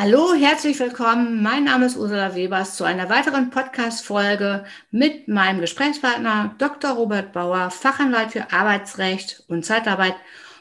Hallo, 0.00 0.32
herzlich 0.32 0.78
willkommen. 0.78 1.42
Mein 1.42 1.64
Name 1.64 1.86
ist 1.86 1.96
Ursula 1.96 2.36
Webers 2.36 2.76
zu 2.76 2.84
einer 2.84 3.08
weiteren 3.08 3.50
Podcast-Folge 3.50 4.62
mit 4.92 5.26
meinem 5.26 5.60
Gesprächspartner 5.60 6.54
Dr. 6.56 6.92
Robert 6.92 7.32
Bauer, 7.32 7.68
Fachanwalt 7.72 8.30
für 8.30 8.52
Arbeitsrecht 8.52 9.42
und 9.48 9.66
Zeitarbeit 9.66 10.14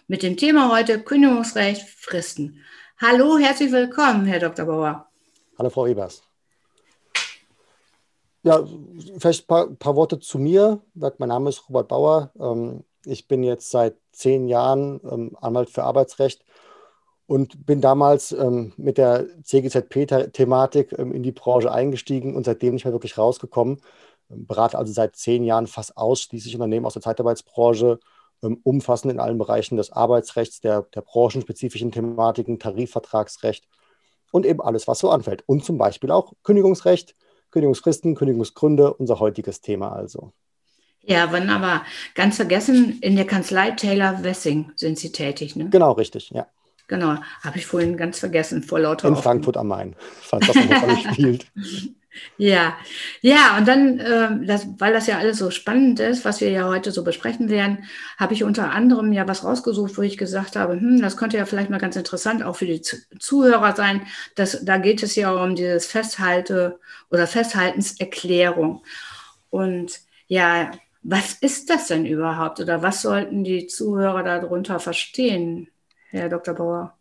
mit 0.07 0.23
dem 0.23 0.37
Thema 0.37 0.75
heute 0.75 0.99
Kündigungsrecht, 0.99 1.87
Fristen. 1.87 2.63
Hallo, 2.99 3.37
herzlich 3.37 3.71
willkommen, 3.71 4.25
Herr 4.25 4.39
Dr. 4.39 4.65
Bauer. 4.65 5.07
Hallo, 5.59 5.69
Frau 5.69 5.85
Webers. 5.85 6.23
Ja, 8.41 8.65
vielleicht 9.19 9.43
ein 9.43 9.47
paar, 9.47 9.67
paar, 9.67 9.95
Worte 9.95 10.19
zu 10.19 10.39
mir. 10.39 10.81
Mein 10.95 11.29
Name 11.29 11.49
ist 11.49 11.69
Robert 11.69 11.89
Bauer. 11.89 12.31
Ähm, 12.39 12.83
ich 13.05 13.27
bin 13.27 13.43
jetzt 13.43 13.69
seit 13.69 13.97
zehn 14.13 14.47
Jahren 14.47 14.99
ähm, 15.07 15.37
Anwalt 15.39 15.69
für 15.69 15.83
Arbeitsrecht 15.83 16.43
und 17.27 17.65
bin 17.65 17.81
damals 17.81 18.31
ähm, 18.31 18.73
mit 18.77 18.97
der 18.97 19.27
CGZP-Thematik 19.43 20.97
ähm, 20.97 21.11
in 21.11 21.23
die 21.23 21.33
Branche 21.33 21.71
eingestiegen 21.71 22.35
und 22.35 22.45
seitdem 22.45 22.73
nicht 22.73 22.85
mehr 22.85 22.93
wirklich 22.93 23.17
rausgekommen. 23.17 23.81
Ähm, 24.31 24.47
berate 24.47 24.77
also 24.77 24.93
seit 24.93 25.17
zehn 25.17 25.43
Jahren 25.43 25.67
fast 25.67 25.97
ausschließlich 25.97 26.55
Unternehmen 26.55 26.85
aus 26.85 26.93
der 26.93 27.01
Zeitarbeitsbranche, 27.01 27.99
ähm, 28.43 28.59
umfassend 28.63 29.11
in 29.11 29.19
allen 29.19 29.37
Bereichen 29.37 29.75
des 29.75 29.91
Arbeitsrechts, 29.91 30.61
der, 30.61 30.83
der 30.95 31.01
branchenspezifischen 31.01 31.91
Thematiken, 31.91 32.59
Tarifvertragsrecht 32.59 33.67
und 34.31 34.45
eben 34.45 34.61
alles, 34.61 34.87
was 34.87 34.99
so 34.99 35.09
anfällt. 35.09 35.43
Und 35.47 35.65
zum 35.65 35.77
Beispiel 35.77 36.11
auch 36.11 36.31
Kündigungsrecht, 36.43 37.13
Kündigungsfristen, 37.51 38.15
Kündigungsgründe, 38.15 38.93
unser 38.93 39.19
heutiges 39.19 39.59
Thema 39.59 39.91
also. 39.91 40.31
Ja, 41.01 41.31
wunderbar. 41.31 41.85
Ganz 42.15 42.35
vergessen, 42.37 42.99
in 43.01 43.15
der 43.15 43.25
Kanzlei 43.25 43.71
Taylor 43.71 44.23
Wessing 44.23 44.71
sind 44.75 44.97
Sie 44.99 45.11
tätig, 45.11 45.55
ne? 45.55 45.69
Genau, 45.69 45.93
richtig, 45.93 46.29
ja. 46.31 46.47
Genau, 46.87 47.17
habe 47.43 47.57
ich 47.57 47.65
vorhin 47.65 47.97
ganz 47.97 48.19
vergessen, 48.19 48.63
vor 48.63 48.79
lauter 48.79 49.07
In 49.07 49.13
Offen. 49.13 49.23
Frankfurt 49.23 49.57
am 49.57 49.67
Main, 49.67 49.95
falls 50.21 50.47
das 50.47 50.55
noch 50.55 51.13
spielt. 51.13 51.47
Ja, 52.37 52.77
ja, 53.21 53.57
und 53.57 53.67
dann, 53.67 53.99
äh, 53.99 54.45
das, 54.45 54.67
weil 54.79 54.93
das 54.93 55.07
ja 55.07 55.17
alles 55.17 55.37
so 55.37 55.51
spannend 55.51 55.99
ist, 55.99 56.25
was 56.25 56.41
wir 56.41 56.49
ja 56.49 56.67
heute 56.67 56.91
so 56.91 57.03
besprechen 57.03 57.49
werden, 57.49 57.85
habe 58.17 58.33
ich 58.33 58.43
unter 58.43 58.71
anderem 58.71 59.13
ja 59.13 59.27
was 59.27 59.43
rausgesucht, 59.43 59.97
wo 59.97 60.01
ich 60.01 60.17
gesagt 60.17 60.55
habe, 60.55 60.73
hm, 60.73 61.01
das 61.01 61.17
könnte 61.17 61.37
ja 61.37 61.45
vielleicht 61.45 61.69
mal 61.69 61.79
ganz 61.79 61.95
interessant 61.95 62.43
auch 62.43 62.55
für 62.55 62.65
die 62.65 62.81
Zuhörer 62.81 63.75
sein. 63.75 64.01
Dass, 64.35 64.63
da 64.63 64.77
geht 64.77 65.03
es 65.03 65.15
ja 65.15 65.31
um 65.31 65.55
dieses 65.55 65.85
Festhalte 65.85 66.79
oder 67.09 67.27
Festhaltenserklärung. 67.27 68.83
Und 69.49 69.99
ja, 70.27 70.71
was 71.03 71.33
ist 71.33 71.69
das 71.69 71.87
denn 71.87 72.05
überhaupt 72.05 72.59
oder 72.59 72.81
was 72.81 73.01
sollten 73.01 73.43
die 73.43 73.67
Zuhörer 73.67 74.23
darunter 74.23 74.79
verstehen? 74.79 75.69
Herr 76.09 76.29
Dr. 76.29 76.53
Bauer? 76.53 76.93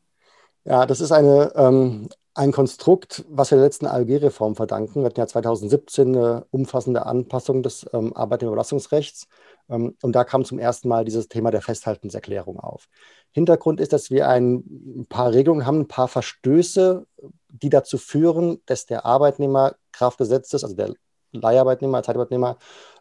Ja, 0.64 0.84
das 0.86 1.00
ist 1.00 1.12
eine, 1.12 1.52
ähm, 1.54 2.08
ein 2.34 2.52
Konstrukt, 2.52 3.24
was 3.28 3.50
wir 3.50 3.56
der 3.56 3.66
letzten 3.66 3.86
ALG-Reform 3.86 4.56
verdanken. 4.56 5.00
Wir 5.00 5.06
hatten 5.06 5.20
ja 5.20 5.26
2017 5.26 6.08
eine 6.08 6.46
umfassende 6.50 7.06
Anpassung 7.06 7.62
des 7.62 7.86
ähm, 7.92 8.14
Arbeitnehmerüberlassungsrechts. 8.14 9.28
Ähm, 9.68 9.96
und 10.02 10.12
da 10.14 10.24
kam 10.24 10.44
zum 10.44 10.58
ersten 10.58 10.88
Mal 10.88 11.04
dieses 11.04 11.28
Thema 11.28 11.50
der 11.50 11.62
Festhaltenserklärung 11.62 12.58
auf. 12.58 12.88
Hintergrund 13.32 13.80
ist, 13.80 13.92
dass 13.92 14.10
wir 14.10 14.28
ein 14.28 15.06
paar 15.08 15.32
Regelungen 15.32 15.66
haben, 15.66 15.80
ein 15.80 15.88
paar 15.88 16.08
Verstöße, 16.08 17.06
die 17.48 17.70
dazu 17.70 17.96
führen, 17.96 18.60
dass 18.66 18.86
der 18.86 19.06
Arbeitnehmer 19.06 19.76
Kraft 19.92 20.20
also 20.20 20.74
der 20.74 20.94
Leiharbeitnehmer, 21.32 22.02
Zeitarbeitnehmer, 22.02 22.58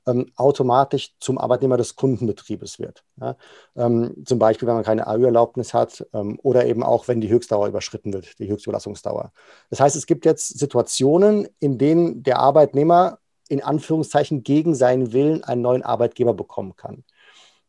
ähm, 0.07 0.31
automatisch 0.35 1.15
zum 1.19 1.37
Arbeitnehmer 1.37 1.77
des 1.77 1.95
Kundenbetriebes 1.95 2.79
wird. 2.79 3.03
Ja? 3.19 3.35
Ähm, 3.75 4.23
zum 4.25 4.39
Beispiel, 4.39 4.67
wenn 4.67 4.75
man 4.75 4.83
keine 4.83 5.07
AÜ-Erlaubnis 5.07 5.73
hat 5.73 6.05
ähm, 6.13 6.39
oder 6.43 6.65
eben 6.65 6.83
auch, 6.83 7.07
wenn 7.07 7.21
die 7.21 7.29
Höchstdauer 7.29 7.67
überschritten 7.67 8.13
wird, 8.13 8.37
die 8.39 8.47
Höchstüberlassungsdauer. 8.49 9.31
Das 9.69 9.79
heißt, 9.79 9.95
es 9.95 10.05
gibt 10.05 10.25
jetzt 10.25 10.59
Situationen, 10.59 11.47
in 11.59 11.77
denen 11.77 12.23
der 12.23 12.39
Arbeitnehmer 12.39 13.19
in 13.47 13.63
Anführungszeichen 13.63 14.43
gegen 14.43 14.75
seinen 14.75 15.13
Willen 15.13 15.43
einen 15.43 15.61
neuen 15.61 15.83
Arbeitgeber 15.83 16.33
bekommen 16.33 16.75
kann. 16.75 17.03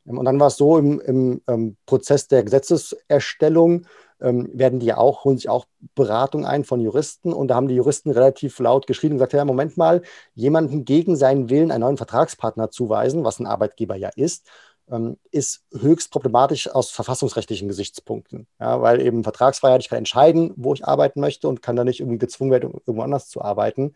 Ähm, 0.07 0.19
und 0.19 0.25
dann 0.25 0.41
war 0.41 0.49
es 0.49 0.57
so 0.57 0.79
im, 0.79 1.01
im 1.01 1.43
ähm, 1.49 1.77
Prozess 1.87 2.29
der 2.29 2.45
Gesetzeserstellung, 2.45 3.87
ähm, 4.21 4.49
werden 4.53 4.81
die 4.81 4.93
auch, 4.93 5.25
holen 5.25 5.37
sich 5.37 5.49
auch 5.49 5.67
Beratung 5.95 6.47
ein 6.47 6.65
von 6.65 6.81
Juristen 6.81 7.33
und 7.33 7.49
da 7.49 7.55
haben 7.55 7.69
die 7.69 7.75
Juristen 7.75 8.11
relativ 8.11 8.59
laut 8.59 8.87
geschrieben 8.87 9.15
und 9.15 9.19
gesagt, 9.19 9.33
ja, 9.35 9.45
Moment 9.45 9.77
mal, 9.77 10.03
jemanden 10.35 10.85
gegen 10.85 11.17
seinen 11.17 11.51
Willen 11.51 11.71
einen 11.71 11.83
neuen 11.83 11.97
Vertragspartner 11.97 12.71
zuweisen, 12.71 13.25
was 13.25 13.39
ein 13.39 13.47
Arbeitgeber 13.47 13.97
ja 13.97 14.11
ist, 14.17 14.49
ähm, 14.91 15.19
ist 15.31 15.65
höchst 15.73 16.11
problematisch 16.11 16.69
aus 16.69 16.91
verfassungsrechtlichen 16.91 17.69
Gesichtspunkten. 17.69 18.47
Ja, 18.61 18.81
weil 18.83 19.01
eben 19.01 19.25
Vertragsfreiheit, 19.25 19.83
ich 19.83 19.89
kann 19.89 19.99
entscheiden, 19.99 20.53
wo 20.57 20.75
ich 20.75 20.87
arbeiten 20.87 21.21
möchte 21.21 21.49
und 21.49 21.63
kann 21.63 21.77
da 21.77 21.85
nicht 21.85 22.01
irgendwie 22.01 22.19
gezwungen 22.19 22.51
werden, 22.51 22.71
irgendwo 22.87 23.03
anders 23.03 23.29
zu 23.29 23.43
arbeiten. 23.43 23.95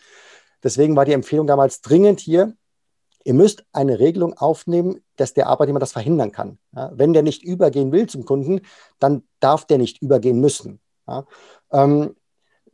Deswegen 0.62 0.96
war 0.96 1.04
die 1.04 1.12
Empfehlung 1.12 1.46
damals 1.46 1.80
dringend 1.80 2.20
hier, 2.20 2.54
ihr 3.24 3.34
müsst 3.34 3.64
eine 3.72 3.98
Regelung 3.98 4.36
aufnehmen, 4.36 5.00
dass 5.16 5.34
der 5.34 5.48
Arbeitnehmer 5.48 5.80
das 5.80 5.92
verhindern 5.92 6.32
kann. 6.32 6.58
Ja, 6.74 6.90
wenn 6.94 7.12
der 7.12 7.22
nicht 7.22 7.42
übergehen 7.42 7.92
will 7.92 8.06
zum 8.08 8.24
Kunden, 8.24 8.62
dann 8.98 9.22
darf 9.40 9.66
der 9.66 9.78
nicht 9.78 10.00
übergehen 10.02 10.40
müssen. 10.40 10.80
Ja, 11.06 11.26
ähm, 11.72 12.14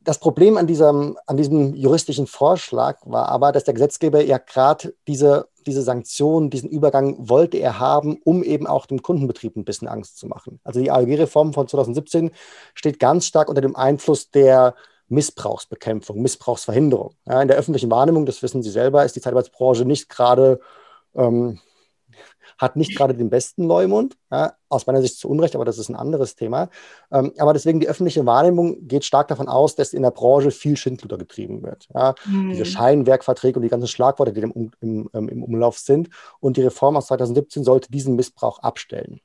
das 0.06 0.20
Problem 0.20 0.56
an 0.56 0.68
diesem, 0.68 1.18
an 1.26 1.36
diesem 1.36 1.74
juristischen 1.74 2.28
Vorschlag 2.28 2.98
war 3.04 3.28
aber, 3.28 3.50
dass 3.50 3.64
der 3.64 3.74
Gesetzgeber 3.74 4.22
ja 4.22 4.38
gerade 4.38 4.94
diese, 5.08 5.48
diese 5.66 5.82
Sanktionen, 5.82 6.48
diesen 6.48 6.70
Übergang 6.70 7.28
wollte 7.28 7.56
er 7.56 7.80
haben, 7.80 8.20
um 8.24 8.44
eben 8.44 8.68
auch 8.68 8.86
dem 8.86 9.02
Kundenbetrieb 9.02 9.56
ein 9.56 9.64
bisschen 9.64 9.88
Angst 9.88 10.16
zu 10.16 10.28
machen. 10.28 10.60
Also 10.62 10.78
die 10.78 10.92
ALG-Reform 10.92 11.52
von 11.52 11.66
2017 11.66 12.30
steht 12.74 13.00
ganz 13.00 13.26
stark 13.26 13.48
unter 13.48 13.60
dem 13.60 13.74
Einfluss 13.74 14.30
der 14.30 14.76
Missbrauchsbekämpfung, 15.08 16.20
Missbrauchsverhinderung. 16.20 17.14
Ja, 17.26 17.42
in 17.42 17.48
der 17.48 17.56
öffentlichen 17.56 17.90
Wahrnehmung, 17.90 18.26
das 18.26 18.42
wissen 18.42 18.62
Sie 18.62 18.70
selber, 18.70 19.04
ist 19.04 19.16
die 19.16 19.20
Zeitarbeitsbranche 19.20 19.84
nicht 19.84 20.08
gerade, 20.08 20.60
ähm, 21.14 21.60
hat 22.58 22.76
nicht 22.76 22.96
gerade 22.96 23.14
den 23.14 23.28
besten 23.28 23.66
Leumund, 23.66 24.16
ja, 24.30 24.54
aus 24.68 24.86
meiner 24.86 25.02
Sicht 25.02 25.18
zu 25.18 25.28
Unrecht, 25.28 25.54
aber 25.54 25.64
das 25.64 25.78
ist 25.78 25.88
ein 25.88 25.96
anderes 25.96 26.36
Thema. 26.36 26.70
Ähm, 27.12 27.32
aber 27.38 27.52
deswegen 27.52 27.80
die 27.80 27.88
öffentliche 27.88 28.24
Wahrnehmung 28.24 28.88
geht 28.88 29.04
stark 29.04 29.28
davon 29.28 29.48
aus, 29.48 29.74
dass 29.74 29.92
in 29.92 30.02
der 30.02 30.10
Branche 30.10 30.50
viel 30.50 30.76
Schindluder 30.76 31.18
getrieben 31.18 31.62
wird. 31.62 31.86
Ja. 31.94 32.14
Mhm. 32.24 32.50
Diese 32.50 32.64
Scheinwerkverträge 32.64 33.58
und 33.58 33.62
die 33.62 33.68
ganzen 33.68 33.88
Schlagworte, 33.88 34.32
die 34.32 34.40
im, 34.40 34.70
im, 34.80 35.10
im 35.12 35.42
Umlauf 35.44 35.78
sind. 35.78 36.08
Und 36.40 36.56
die 36.56 36.62
Reform 36.62 36.96
aus 36.96 37.06
2017 37.08 37.62
sollte 37.62 37.92
diesen 37.92 38.16
Missbrauch 38.16 38.60
abstellen. 38.60 39.20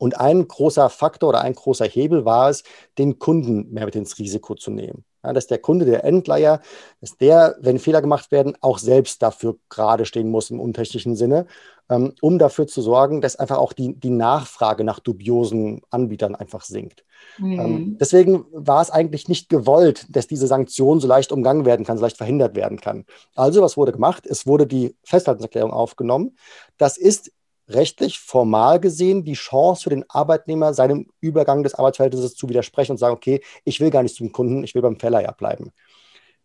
Und 0.00 0.18
ein 0.18 0.48
großer 0.48 0.88
Faktor 0.88 1.28
oder 1.28 1.42
ein 1.42 1.52
großer 1.52 1.84
Hebel 1.84 2.24
war 2.24 2.48
es, 2.48 2.64
den 2.96 3.18
Kunden 3.18 3.70
mehr 3.70 3.84
mit 3.84 3.94
ins 3.94 4.18
Risiko 4.18 4.54
zu 4.54 4.70
nehmen. 4.70 5.04
Ja, 5.22 5.34
dass 5.34 5.46
der 5.46 5.58
Kunde, 5.58 5.84
der 5.84 6.04
Endleiher, 6.04 6.62
dass 7.02 7.18
der, 7.18 7.56
wenn 7.60 7.78
Fehler 7.78 8.00
gemacht 8.00 8.32
werden, 8.32 8.56
auch 8.62 8.78
selbst 8.78 9.22
dafür 9.22 9.58
gerade 9.68 10.06
stehen 10.06 10.30
muss 10.30 10.48
im 10.48 10.58
untechnischen 10.58 11.16
Sinne, 11.16 11.46
ähm, 11.90 12.14
um 12.22 12.38
dafür 12.38 12.66
zu 12.66 12.80
sorgen, 12.80 13.20
dass 13.20 13.36
einfach 13.36 13.58
auch 13.58 13.74
die, 13.74 13.94
die 13.94 14.08
Nachfrage 14.08 14.84
nach 14.84 15.00
dubiosen 15.00 15.82
Anbietern 15.90 16.34
einfach 16.34 16.62
sinkt. 16.62 17.04
Mhm. 17.36 17.60
Ähm, 17.60 17.96
deswegen 18.00 18.46
war 18.52 18.80
es 18.80 18.90
eigentlich 18.90 19.28
nicht 19.28 19.50
gewollt, 19.50 20.06
dass 20.08 20.26
diese 20.26 20.46
Sanktion 20.46 20.98
so 21.00 21.08
leicht 21.08 21.30
umgangen 21.30 21.66
werden 21.66 21.84
kann, 21.84 21.98
so 21.98 22.04
leicht 22.04 22.16
verhindert 22.16 22.56
werden 22.56 22.80
kann. 22.80 23.04
Also, 23.34 23.60
was 23.60 23.76
wurde 23.76 23.92
gemacht? 23.92 24.26
Es 24.26 24.46
wurde 24.46 24.66
die 24.66 24.96
Festhaltungserklärung 25.04 25.72
aufgenommen. 25.72 26.38
Das 26.78 26.96
ist 26.96 27.32
rechtlich, 27.72 28.18
formal 28.20 28.80
gesehen, 28.80 29.24
die 29.24 29.34
Chance 29.34 29.84
für 29.84 29.90
den 29.90 30.04
Arbeitnehmer, 30.08 30.74
seinem 30.74 31.06
Übergang 31.20 31.62
des 31.62 31.74
Arbeitsverhältnisses 31.74 32.34
zu 32.34 32.48
widersprechen 32.48 32.92
und 32.92 32.98
sagen, 32.98 33.14
okay, 33.14 33.40
ich 33.64 33.80
will 33.80 33.90
gar 33.90 34.02
nicht 34.02 34.16
zum 34.16 34.32
Kunden, 34.32 34.64
ich 34.64 34.74
will 34.74 34.82
beim 34.82 34.98
Verleiher 34.98 35.32
bleiben. 35.32 35.72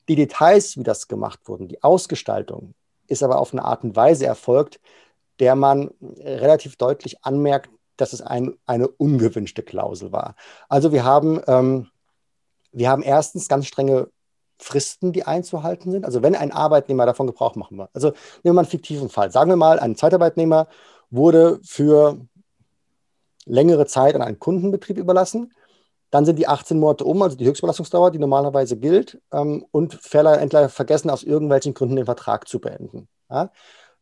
Die 0.08 0.16
Details, 0.16 0.78
wie 0.78 0.84
das 0.84 1.08
gemacht 1.08 1.40
wurden, 1.46 1.68
die 1.68 1.82
Ausgestaltung, 1.84 2.74
ist 3.08 3.24
aber 3.24 3.40
auf 3.40 3.54
eine 3.54 3.66
Art 3.66 3.84
und 3.84 3.96
Weise 3.96 4.26
erfolgt, 4.26 4.80
der 5.40 5.56
man 5.56 5.92
relativ 6.20 6.76
deutlich 6.76 7.24
anmerkt, 7.24 7.70
dass 7.98 8.14
es 8.14 8.22
ein, 8.22 8.56
eine 8.66 8.88
ungewünschte 8.88 9.64
Klausel 9.64 10.12
war. 10.12 10.36
Also 10.70 10.92
wir 10.92 11.04
haben, 11.04 11.42
ähm, 11.48 11.88
wir 12.72 12.90
haben 12.90 13.04
erstens 13.04 13.48
ganz 13.48 13.68
strenge 13.68 14.10
Fristen, 14.58 15.12
die 15.12 15.26
einzuhalten 15.26 15.92
sind. 15.92 16.06
Also 16.06 16.22
wenn 16.22 16.36
ein 16.36 16.52
Arbeitnehmer 16.52 17.06
davon 17.06 17.28
Gebrauch 17.28 17.56
machen 17.56 17.78
will. 17.78 17.88
Also 17.94 18.10
nehmen 18.10 18.18
wir 18.44 18.54
mal 18.54 18.62
einen 18.62 18.70
fiktiven 18.70 19.10
Fall. 19.10 19.32
Sagen 19.32 19.50
wir 19.50 19.58
mal, 19.58 19.80
ein 19.80 19.96
Zeitarbeitnehmer 19.96 20.68
wurde 21.10 21.60
für 21.64 22.20
längere 23.46 23.86
Zeit 23.86 24.16
an 24.16 24.22
einen 24.22 24.40
Kundenbetrieb 24.40 24.98
überlassen. 24.98 25.54
Dann 26.10 26.26
sind 26.26 26.38
die 26.38 26.48
18 26.48 26.80
Monate 26.80 27.06
um, 27.06 27.22
also 27.22 27.36
die 27.36 27.46
Höchstbelastungsdauer, 27.46 28.12
die 28.12 28.20
normalerweise 28.20 28.78
gilt, 28.78 29.22
ähm, 29.32 29.66
und 29.72 29.96
Verleiher 29.96 30.70
vergessen 30.70 31.10
aus 31.10 31.24
irgendwelchen 31.24 31.74
Gründen 31.74 31.96
den 31.96 32.06
Vertrag 32.06 32.48
zu 32.48 32.60
beenden. 32.60 33.08
Ja? 33.30 33.52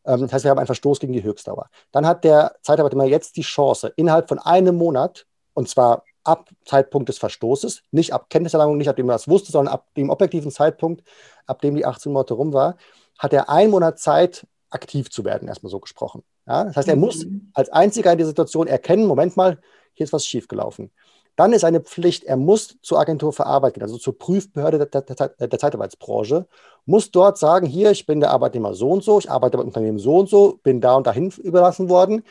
Ähm, 0.06 0.22
das 0.22 0.32
heißt, 0.32 0.44
wir 0.44 0.50
haben 0.50 0.58
einen 0.58 0.66
Verstoß 0.66 1.00
gegen 1.00 1.12
die 1.12 1.22
Höchstdauer. 1.22 1.68
Dann 1.92 2.06
hat 2.06 2.24
der 2.24 2.56
Zeitarbeiter 2.62 3.04
jetzt 3.04 3.36
die 3.36 3.42
Chance, 3.42 3.92
innerhalb 3.96 4.28
von 4.28 4.38
einem 4.38 4.76
Monat, 4.76 5.26
und 5.54 5.68
zwar 5.68 6.04
ab 6.24 6.48
Zeitpunkt 6.64 7.08
des 7.08 7.18
Verstoßes, 7.18 7.82
nicht 7.90 8.12
ab 8.12 8.30
Kenntniserlangung, 8.30 8.78
nicht 8.78 8.88
ab 8.88 8.96
dem 8.96 9.08
er 9.08 9.14
das 9.14 9.28
wusste, 9.28 9.52
sondern 9.52 9.74
ab 9.74 9.86
dem 9.96 10.10
objektiven 10.10 10.50
Zeitpunkt, 10.50 11.02
ab 11.46 11.60
dem 11.60 11.74
die 11.74 11.84
18 11.84 12.12
Monate 12.12 12.34
rum 12.34 12.52
war, 12.52 12.76
hat 13.18 13.32
er 13.32 13.48
einen 13.48 13.70
Monat 13.70 13.98
Zeit, 13.98 14.46
aktiv 14.74 15.10
zu 15.10 15.24
werden, 15.24 15.48
erstmal 15.48 15.70
so 15.70 15.80
gesprochen. 15.80 16.22
Ja? 16.46 16.64
Das 16.64 16.76
heißt, 16.76 16.88
er 16.88 16.96
muss 16.96 17.24
mhm. 17.24 17.50
als 17.54 17.70
einziger 17.70 18.12
in 18.12 18.18
der 18.18 18.26
Situation 18.26 18.66
erkennen, 18.66 19.06
Moment 19.06 19.36
mal, 19.36 19.58
hier 19.94 20.04
ist 20.04 20.12
was 20.12 20.26
schiefgelaufen. 20.26 20.90
Dann 21.36 21.52
ist 21.52 21.64
eine 21.64 21.80
Pflicht, 21.80 22.24
er 22.24 22.36
muss 22.36 22.76
zur 22.80 23.00
Agentur 23.00 23.32
für 23.32 23.46
Arbeit 23.46 23.74
gehen, 23.74 23.82
also 23.82 23.98
zur 23.98 24.16
Prüfbehörde 24.16 24.86
der, 24.86 25.02
der, 25.02 25.28
der 25.28 25.58
Zeitarbeitsbranche, 25.58 26.46
muss 26.86 27.10
dort 27.10 27.38
sagen, 27.38 27.66
hier, 27.66 27.90
ich 27.90 28.06
bin 28.06 28.20
der 28.20 28.30
Arbeitnehmer 28.30 28.74
so 28.74 28.90
und 28.90 29.02
so, 29.02 29.18
ich 29.18 29.30
arbeite 29.30 29.56
beim 29.56 29.66
Unternehmen 29.66 29.98
so 29.98 30.18
und 30.18 30.28
so, 30.28 30.60
bin 30.62 30.80
da 30.80 30.94
und 30.94 31.06
dahin 31.06 31.30
überlassen 31.42 31.88
worden. 31.88 32.22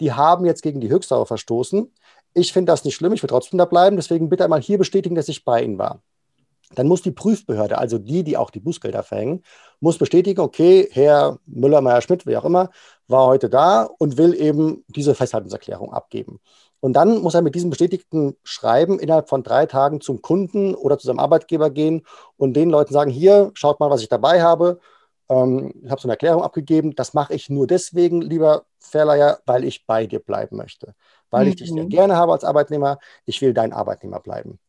Die 0.00 0.12
haben 0.12 0.44
jetzt 0.44 0.62
gegen 0.62 0.80
die 0.80 0.90
Höchstdauer 0.90 1.26
verstoßen. 1.26 1.92
Ich 2.34 2.52
finde 2.52 2.72
das 2.72 2.84
nicht 2.84 2.94
schlimm, 2.94 3.12
ich 3.12 3.22
will 3.22 3.28
trotzdem 3.28 3.58
da 3.58 3.64
bleiben, 3.64 3.96
deswegen 3.96 4.28
bitte 4.28 4.44
einmal 4.44 4.62
hier 4.62 4.78
bestätigen, 4.78 5.16
dass 5.16 5.28
ich 5.28 5.44
bei 5.44 5.62
Ihnen 5.62 5.78
war. 5.78 6.00
Dann 6.74 6.86
muss 6.86 7.02
die 7.02 7.10
Prüfbehörde, 7.10 7.78
also 7.78 7.98
die, 7.98 8.22
die 8.22 8.36
auch 8.36 8.50
die 8.50 8.60
Bußgelder 8.60 9.02
verhängen, 9.02 9.42
muss 9.82 9.98
bestätigen, 9.98 10.40
okay, 10.40 10.88
Herr 10.92 11.38
Müller, 11.44 11.80
Meier, 11.80 12.00
Schmidt, 12.00 12.24
wie 12.24 12.36
auch 12.36 12.44
immer, 12.44 12.70
war 13.08 13.26
heute 13.26 13.50
da 13.50 13.82
und 13.98 14.16
will 14.16 14.32
eben 14.34 14.84
diese 14.86 15.14
Festhaltungserklärung 15.14 15.92
abgeben. 15.92 16.40
Und 16.78 16.94
dann 16.94 17.20
muss 17.20 17.34
er 17.34 17.42
mit 17.42 17.54
diesem 17.56 17.70
bestätigten 17.70 18.36
Schreiben 18.44 19.00
innerhalb 19.00 19.28
von 19.28 19.42
drei 19.42 19.66
Tagen 19.66 20.00
zum 20.00 20.22
Kunden 20.22 20.74
oder 20.74 20.98
zu 20.98 21.08
seinem 21.08 21.18
Arbeitgeber 21.18 21.70
gehen 21.70 22.06
und 22.36 22.54
den 22.54 22.70
Leuten 22.70 22.92
sagen, 22.92 23.10
hier, 23.10 23.50
schaut 23.54 23.80
mal, 23.80 23.90
was 23.90 24.02
ich 24.02 24.08
dabei 24.08 24.40
habe. 24.42 24.78
Ähm, 25.28 25.72
ich 25.82 25.90
habe 25.90 26.00
so 26.00 26.06
eine 26.06 26.14
Erklärung 26.14 26.42
abgegeben. 26.42 26.94
Das 26.94 27.12
mache 27.12 27.34
ich 27.34 27.50
nur 27.50 27.66
deswegen, 27.66 28.20
lieber 28.20 28.64
Verleiher, 28.78 29.40
weil 29.46 29.64
ich 29.64 29.84
bei 29.86 30.06
dir 30.06 30.20
bleiben 30.20 30.56
möchte. 30.56 30.94
Weil 31.30 31.44
mhm. 31.44 31.50
ich 31.50 31.56
dich 31.56 31.70
sehr 31.70 31.84
mhm. 31.84 31.88
gerne 31.88 32.16
habe 32.16 32.32
als 32.32 32.44
Arbeitnehmer. 32.44 32.98
Ich 33.24 33.40
will 33.42 33.52
dein 33.52 33.72
Arbeitnehmer 33.72 34.20
bleiben. 34.20 34.60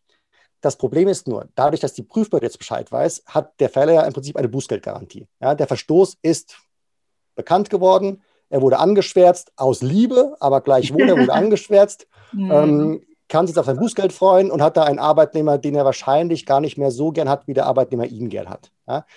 Das 0.64 0.78
Problem 0.78 1.08
ist 1.08 1.28
nur, 1.28 1.50
dadurch, 1.56 1.82
dass 1.82 1.94
die 1.94 2.04
Prüfbehörde 2.04 2.48
jetzt 2.48 2.58
Bescheid 2.58 2.92
weiß, 2.92 3.24
hat 3.28 3.60
der 3.60 3.70
Verleiher 3.70 4.08
im 4.08 4.14
Prinzip 4.14 4.38
eine 4.38 4.50
Bußgeldgarantie. 4.50 5.28
Ja, 5.40 5.54
der 5.54 5.68
Verstoß 5.68 6.18
ist 6.22 6.58
bekannt 7.36 7.70
geworden 7.70 8.24
er 8.54 8.62
wurde 8.62 8.78
angeschwärzt 8.78 9.52
aus 9.56 9.82
Liebe, 9.82 10.36
aber 10.40 10.62
gleichwohl, 10.62 11.10
er 11.10 11.18
wurde 11.18 11.34
angeschwärzt. 11.34 12.08
Mhm. 12.34 12.52
ähm, 12.52 13.02
kann 13.28 13.48
sich 13.48 13.58
auf 13.58 13.66
sein 13.66 13.78
Bußgeld 13.78 14.14
freuen 14.14 14.52
und 14.52 14.62
hat 14.62 14.78
da 14.78 14.84
einen 14.84 15.00
Arbeitnehmer, 15.00 15.58
den 15.58 15.74
er 15.74 15.86
wahrscheinlich 15.86 16.46
gar 16.46 16.62
nicht 16.62 16.78
mehr 16.78 16.92
so 16.92 17.12
gern 17.12 17.30
hat, 17.30 17.48
wie 17.48 17.56
der 17.56 17.66
Arbeitnehmer 17.66 18.06
ihn 18.06 18.30
gern 18.30 18.48
hat. 18.48 18.72
Ja? 18.88 19.08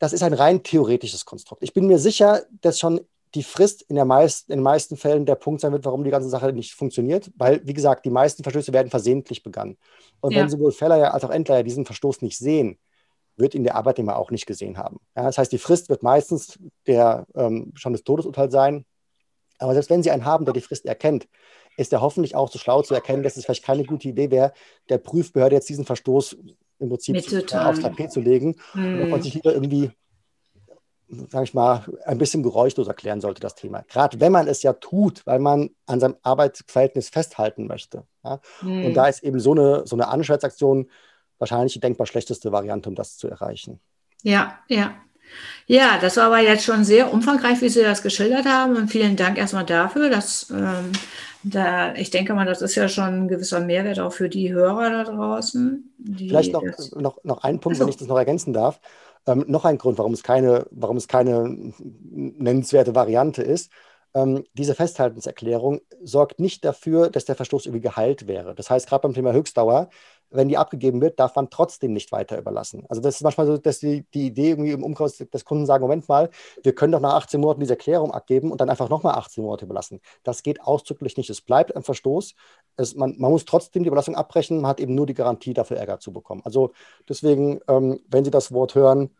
Das 0.00 0.12
ist 0.12 0.24
ein 0.24 0.32
rein 0.32 0.64
theoretisches 0.64 1.26
Konstrukt. 1.26 1.62
Ich 1.62 1.72
bin 1.72 1.86
mir 1.86 2.00
sicher, 2.00 2.42
dass 2.60 2.80
schon 2.80 3.00
die 3.34 3.42
Frist 3.42 3.82
in, 3.82 3.96
der 3.96 4.04
meist, 4.04 4.48
in 4.48 4.56
den 4.56 4.62
meisten 4.62 4.96
Fällen 4.96 5.24
der 5.24 5.36
Punkt 5.36 5.60
sein 5.60 5.72
wird, 5.72 5.84
warum 5.84 6.04
die 6.04 6.10
ganze 6.10 6.28
Sache 6.28 6.52
nicht 6.52 6.74
funktioniert, 6.74 7.30
weil, 7.36 7.60
wie 7.64 7.74
gesagt, 7.74 8.04
die 8.04 8.10
meisten 8.10 8.42
Verstöße 8.42 8.72
werden 8.72 8.90
versehentlich 8.90 9.42
begangen. 9.42 9.78
Und 10.20 10.32
ja. 10.32 10.40
wenn 10.40 10.48
sowohl 10.48 10.72
Feller 10.72 11.14
als 11.14 11.24
auch 11.24 11.30
Endleiher 11.30 11.62
diesen 11.62 11.86
Verstoß 11.86 12.22
nicht 12.22 12.38
sehen, 12.38 12.78
wird 13.36 13.54
ihn 13.54 13.64
der 13.64 13.76
Arbeitnehmer 13.76 14.16
auch 14.16 14.30
nicht 14.30 14.46
gesehen 14.46 14.78
haben. 14.78 15.00
Ja, 15.16 15.24
das 15.24 15.38
heißt, 15.38 15.52
die 15.52 15.58
Frist 15.58 15.88
wird 15.88 16.02
meistens 16.02 16.58
der, 16.86 17.26
ähm, 17.34 17.72
schon 17.74 17.92
das 17.92 18.02
Todesurteil 18.02 18.50
sein. 18.50 18.84
Aber 19.58 19.74
selbst 19.74 19.90
wenn 19.90 20.02
Sie 20.02 20.10
einen 20.10 20.24
haben, 20.24 20.44
der 20.44 20.54
die 20.54 20.60
Frist 20.60 20.86
erkennt, 20.86 21.28
ist 21.76 21.92
er 21.92 22.00
hoffentlich 22.00 22.34
auch 22.34 22.50
so 22.50 22.58
schlau 22.58 22.82
zu 22.82 22.94
erkennen, 22.94 23.22
dass 23.22 23.36
es 23.36 23.44
vielleicht 23.44 23.64
keine 23.64 23.84
gute 23.84 24.08
Idee 24.08 24.30
wäre, 24.30 24.52
der 24.88 24.98
Prüfbehörde 24.98 25.54
jetzt 25.54 25.68
diesen 25.68 25.84
Verstoß 25.84 26.36
im 26.78 26.88
Prinzip 26.88 27.16
aufs 27.54 27.80
Tapet 27.80 28.10
zu 28.10 28.20
legen 28.20 28.56
hm. 28.72 29.02
und 29.02 29.10
man 29.10 29.22
sich 29.22 29.34
lieber 29.34 29.52
irgendwie, 29.52 29.90
sage 31.28 31.44
ich 31.44 31.54
mal, 31.54 31.84
ein 32.04 32.18
bisschen 32.18 32.42
geräuschlos 32.42 32.86
erklären 32.86 33.20
sollte, 33.20 33.40
das 33.40 33.54
Thema. 33.54 33.84
Gerade 33.88 34.20
wenn 34.20 34.32
man 34.32 34.46
es 34.46 34.62
ja 34.62 34.72
tut, 34.74 35.26
weil 35.26 35.38
man 35.38 35.70
an 35.86 36.00
seinem 36.00 36.16
Arbeitsverhältnis 36.22 37.08
festhalten 37.08 37.66
möchte. 37.66 38.04
Ja? 38.24 38.40
Hm. 38.60 38.86
Und 38.86 38.94
da 38.94 39.06
ist 39.06 39.22
eben 39.22 39.40
so 39.40 39.52
eine, 39.52 39.86
so 39.86 39.96
eine 39.96 40.08
Anschaltsaktion 40.08 40.88
wahrscheinlich 41.38 41.72
die 41.72 41.80
denkbar 41.80 42.06
schlechteste 42.06 42.52
Variante, 42.52 42.88
um 42.88 42.94
das 42.94 43.16
zu 43.16 43.28
erreichen. 43.28 43.80
Ja, 44.22 44.58
ja. 44.68 44.94
Ja, 45.66 45.98
das 46.00 46.16
war 46.16 46.24
aber 46.24 46.40
jetzt 46.40 46.64
schon 46.64 46.84
sehr 46.84 47.12
umfangreich, 47.12 47.60
wie 47.60 47.68
Sie 47.68 47.82
das 47.82 48.02
geschildert 48.02 48.46
haben. 48.46 48.76
Und 48.76 48.88
vielen 48.88 49.16
Dank 49.16 49.38
erstmal 49.38 49.64
dafür. 49.64 50.10
Dass, 50.10 50.50
ähm, 50.50 50.92
da, 51.44 51.94
ich 51.94 52.10
denke 52.10 52.34
mal, 52.34 52.44
das 52.46 52.62
ist 52.62 52.74
ja 52.74 52.88
schon 52.88 53.04
ein 53.04 53.28
gewisser 53.28 53.60
Mehrwert 53.60 54.00
auch 54.00 54.12
für 54.12 54.28
die 54.28 54.52
Hörer 54.52 54.90
da 54.90 55.04
draußen. 55.04 55.94
Vielleicht 56.16 56.52
noch, 56.52 56.64
noch, 56.96 57.22
noch 57.22 57.44
ein 57.44 57.60
Punkt, 57.60 57.76
also. 57.76 57.84
wenn 57.84 57.88
ich 57.90 57.96
das 57.96 58.08
noch 58.08 58.18
ergänzen 58.18 58.52
darf. 58.52 58.80
Ähm, 59.26 59.44
noch 59.48 59.64
ein 59.64 59.78
Grund, 59.78 59.98
warum 59.98 60.12
es 60.12 60.22
keine, 60.22 60.66
warum 60.70 60.96
es 60.96 61.08
keine 61.08 61.72
nennenswerte 61.78 62.94
Variante 62.94 63.42
ist. 63.42 63.70
Ähm, 64.14 64.44
diese 64.54 64.74
Festhaltenserklärung 64.74 65.80
sorgt 66.02 66.40
nicht 66.40 66.64
dafür, 66.64 67.10
dass 67.10 67.24
der 67.26 67.36
Verstoß 67.36 67.66
irgendwie 67.66 67.82
geheilt 67.82 68.26
wäre. 68.26 68.54
Das 68.54 68.70
heißt, 68.70 68.88
gerade 68.88 69.02
beim 69.02 69.14
Thema 69.14 69.32
Höchstdauer 69.32 69.90
wenn 70.30 70.48
die 70.48 70.56
abgegeben 70.56 71.00
wird, 71.00 71.18
darf 71.18 71.34
man 71.34 71.50
trotzdem 71.50 71.92
nicht 71.92 72.12
weiter 72.12 72.38
überlassen. 72.38 72.84
Also 72.88 73.02
das 73.02 73.16
ist 73.16 73.22
manchmal 73.22 73.46
so, 73.46 73.58
dass 73.58 73.80
die, 73.80 74.04
die 74.14 74.26
Idee 74.26 74.50
irgendwie 74.50 74.70
im 74.70 74.84
Umkreis 74.84 75.16
des 75.16 75.44
Kunden 75.44 75.66
sagen, 75.66 75.82
Moment 75.82 76.08
mal, 76.08 76.30
wir 76.62 76.74
können 76.74 76.92
doch 76.92 77.00
nach 77.00 77.14
18 77.14 77.40
Monaten 77.40 77.60
diese 77.60 77.72
Erklärung 77.72 78.12
abgeben 78.12 78.52
und 78.52 78.60
dann 78.60 78.70
einfach 78.70 78.88
nochmal 78.88 79.16
18 79.16 79.42
Monate 79.42 79.64
überlassen. 79.64 80.00
Das 80.22 80.42
geht 80.42 80.60
ausdrücklich 80.60 81.16
nicht. 81.16 81.30
Es 81.30 81.40
bleibt 81.40 81.74
ein 81.74 81.82
Verstoß. 81.82 82.34
Es, 82.76 82.94
man, 82.94 83.16
man, 83.18 83.30
muss 83.30 83.44
trotzdem 83.44 83.82
die 83.82 83.88
Überlassung 83.88 84.14
abbrechen, 84.14 84.60
man 84.60 84.70
hat 84.70 84.80
eben 84.80 84.94
nur 84.94 85.06
die 85.06 85.14
Garantie 85.14 85.54
dafür 85.54 85.78
Ärger 85.78 85.98
zu 85.98 86.12
bekommen. 86.12 86.42
Also 86.44 86.72
deswegen, 87.08 87.60
ähm, 87.68 88.00
wenn 88.08 88.24
Sie 88.24 88.30
das 88.30 88.52
Wort 88.52 88.74
hören, 88.74 89.10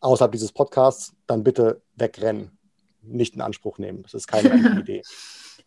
außerhalb 0.00 0.32
dieses 0.32 0.52
Podcasts, 0.52 1.14
dann 1.26 1.42
bitte 1.42 1.82
wegrennen, 1.96 2.58
nicht 3.02 3.34
in 3.34 3.40
Anspruch 3.40 3.78
nehmen. 3.78 4.02
Das 4.02 4.14
ist 4.14 4.26
keine 4.28 4.50
gute 4.50 4.80
Idee. 4.80 5.02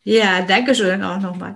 Ja, 0.04 0.42
danke 0.42 0.76
schön 0.76 1.04
auch 1.04 1.20
nochmal. 1.20 1.56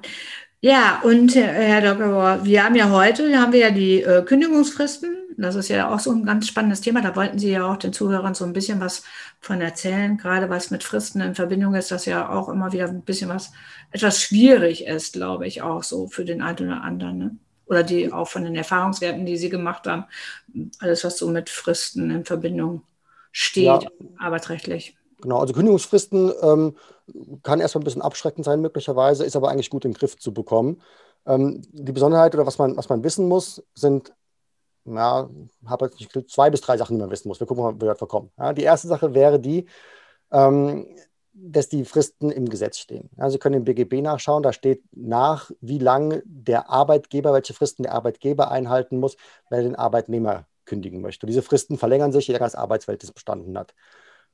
Ja, 0.59 1.01
und 1.03 1.35
äh, 1.35 1.41
Herr 1.43 1.81
Dr. 1.81 2.07
Bauer, 2.07 2.43
wir 2.43 2.63
haben 2.63 2.75
ja 2.75 2.89
heute, 2.89 3.39
haben 3.39 3.53
wir 3.53 3.59
ja 3.59 3.71
die 3.71 4.01
äh, 4.01 4.23
Kündigungsfristen. 4.23 5.15
Das 5.37 5.53
ist 5.53 5.69
ja 5.69 5.93
auch 5.93 5.99
so 5.99 6.11
ein 6.11 6.25
ganz 6.25 6.47
spannendes 6.47 6.81
Thema. 6.81 7.01
Da 7.01 7.15
wollten 7.15 7.37
Sie 7.37 7.51
ja 7.51 7.71
auch 7.71 7.77
den 7.77 7.93
Zuhörern 7.93 8.33
so 8.33 8.43
ein 8.43 8.53
bisschen 8.53 8.79
was 8.79 9.03
von 9.39 9.61
erzählen. 9.61 10.17
Gerade 10.17 10.49
was 10.49 10.71
mit 10.71 10.83
Fristen 10.83 11.21
in 11.21 11.35
Verbindung 11.35 11.75
ist, 11.75 11.91
das 11.91 12.05
ja 12.05 12.29
auch 12.29 12.49
immer 12.49 12.73
wieder 12.73 12.87
ein 12.87 13.03
bisschen 13.03 13.29
was 13.29 13.51
etwas 13.91 14.19
schwierig 14.19 14.87
ist, 14.87 15.13
glaube 15.13 15.45
ich, 15.45 15.61
auch 15.61 15.83
so 15.83 16.07
für 16.07 16.25
den 16.25 16.41
einen 16.41 16.67
oder 16.67 16.81
anderen. 16.81 17.17
Ne? 17.19 17.37
Oder 17.67 17.83
die 17.83 18.11
auch 18.11 18.27
von 18.27 18.43
den 18.43 18.55
Erfahrungswerten, 18.55 19.27
die 19.27 19.37
Sie 19.37 19.49
gemacht 19.49 19.85
haben, 19.85 20.05
alles, 20.79 21.03
was 21.03 21.19
so 21.19 21.29
mit 21.29 21.51
Fristen 21.51 22.09
in 22.09 22.25
Verbindung 22.25 22.81
steht, 23.31 23.65
ja. 23.65 23.81
arbeitsrechtlich. 24.17 24.97
Genau, 25.21 25.39
also 25.39 25.53
Kündigungsfristen 25.53 26.31
ähm, 26.41 26.75
kann 27.43 27.59
erstmal 27.59 27.81
ein 27.81 27.85
bisschen 27.85 28.01
abschreckend 28.01 28.45
sein, 28.45 28.61
möglicherweise, 28.61 29.25
ist 29.25 29.35
aber 29.35 29.49
eigentlich 29.49 29.69
gut 29.69 29.83
den 29.83 29.93
Griff 29.93 30.17
zu 30.17 30.33
bekommen. 30.33 30.81
Ähm, 31.25 31.61
die 31.71 31.91
Besonderheit 31.91 32.33
oder 32.35 32.45
was 32.45 32.57
man, 32.57 32.77
was 32.77 32.89
man 32.89 33.03
wissen 33.03 33.27
muss, 33.27 33.63
sind, 33.73 34.13
ja, 34.85 35.29
habe 35.65 35.91
jetzt 35.97 36.31
zwei 36.31 36.49
bis 36.49 36.61
drei 36.61 36.77
Sachen, 36.77 36.95
die 36.95 37.01
man 37.01 37.11
wissen 37.11 37.27
muss. 37.27 37.39
Wir 37.39 37.47
gucken 37.47 37.63
mal, 37.63 37.75
wie 37.75 37.81
wir 37.81 37.89
dafür 37.89 38.07
kommen. 38.07 38.31
Ja, 38.37 38.53
die 38.53 38.63
erste 38.63 38.87
Sache 38.87 39.13
wäre 39.13 39.39
die, 39.39 39.65
ähm, 40.31 40.87
dass 41.33 41.69
die 41.69 41.85
Fristen 41.85 42.31
im 42.31 42.49
Gesetz 42.49 42.79
stehen. 42.79 43.09
Ja, 43.17 43.29
Sie 43.29 43.37
können 43.37 43.55
im 43.55 43.63
BGB 43.63 44.01
nachschauen, 44.01 44.43
da 44.43 44.53
steht 44.53 44.83
nach, 44.91 45.51
wie 45.61 45.77
lange 45.77 46.23
der 46.25 46.69
Arbeitgeber, 46.69 47.31
welche 47.33 47.53
Fristen 47.53 47.83
der 47.83 47.93
Arbeitgeber 47.93 48.49
einhalten 48.49 48.99
muss, 48.99 49.17
wenn 49.49 49.59
er 49.59 49.63
den 49.63 49.75
Arbeitnehmer 49.75 50.45
kündigen 50.65 51.01
möchte. 51.01 51.25
Und 51.25 51.29
diese 51.29 51.43
Fristen 51.43 51.77
verlängern 51.77 52.11
sich, 52.11 52.27
je 52.27 52.33
länger 52.33 52.45
das 52.45 52.55
Arbeitsverhältnis 52.55 53.11
bestanden 53.11 53.57
hat. 53.57 53.73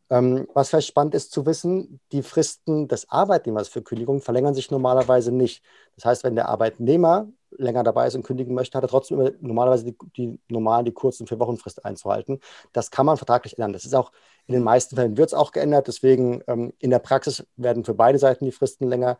Ähm, 0.09 0.47
was 0.53 0.69
vielleicht 0.69 0.87
spannend 0.87 1.15
ist 1.15 1.31
zu 1.31 1.45
wissen, 1.45 1.99
die 2.11 2.23
Fristen 2.23 2.87
des 2.87 3.09
Arbeitnehmers 3.09 3.67
für 3.67 3.81
Kündigung 3.81 4.21
verlängern 4.21 4.53
sich 4.53 4.69
normalerweise 4.69 5.31
nicht. 5.31 5.63
Das 5.95 6.05
heißt, 6.05 6.23
wenn 6.23 6.35
der 6.35 6.49
Arbeitnehmer 6.49 7.27
länger 7.57 7.83
dabei 7.83 8.07
ist 8.07 8.15
und 8.15 8.23
kündigen 8.23 8.53
möchte, 8.53 8.77
hat 8.77 8.83
er 8.83 8.89
trotzdem 8.89 9.31
normalerweise 9.39 9.85
die, 9.85 9.95
die 10.17 10.39
normalen, 10.49 10.85
die 10.85 10.91
kurzen 10.91 11.27
vier 11.27 11.39
Wochen 11.39 11.57
Frist 11.57 11.85
einzuhalten. 11.85 12.39
Das 12.73 12.91
kann 12.91 13.05
man 13.05 13.17
vertraglich 13.17 13.57
ändern. 13.57 13.73
Das 13.73 13.85
ist 13.85 13.93
auch 13.93 14.11
in 14.45 14.53
den 14.53 14.63
meisten 14.63 14.95
Fällen 14.95 15.17
wird 15.17 15.29
es 15.29 15.33
auch 15.33 15.51
geändert. 15.51 15.87
Deswegen 15.87 16.41
ähm, 16.47 16.73
in 16.79 16.89
der 16.89 16.99
Praxis 16.99 17.45
werden 17.55 17.85
für 17.85 17.93
beide 17.93 18.19
Seiten 18.19 18.45
die 18.45 18.51
Fristen 18.51 18.87
länger. 18.87 19.17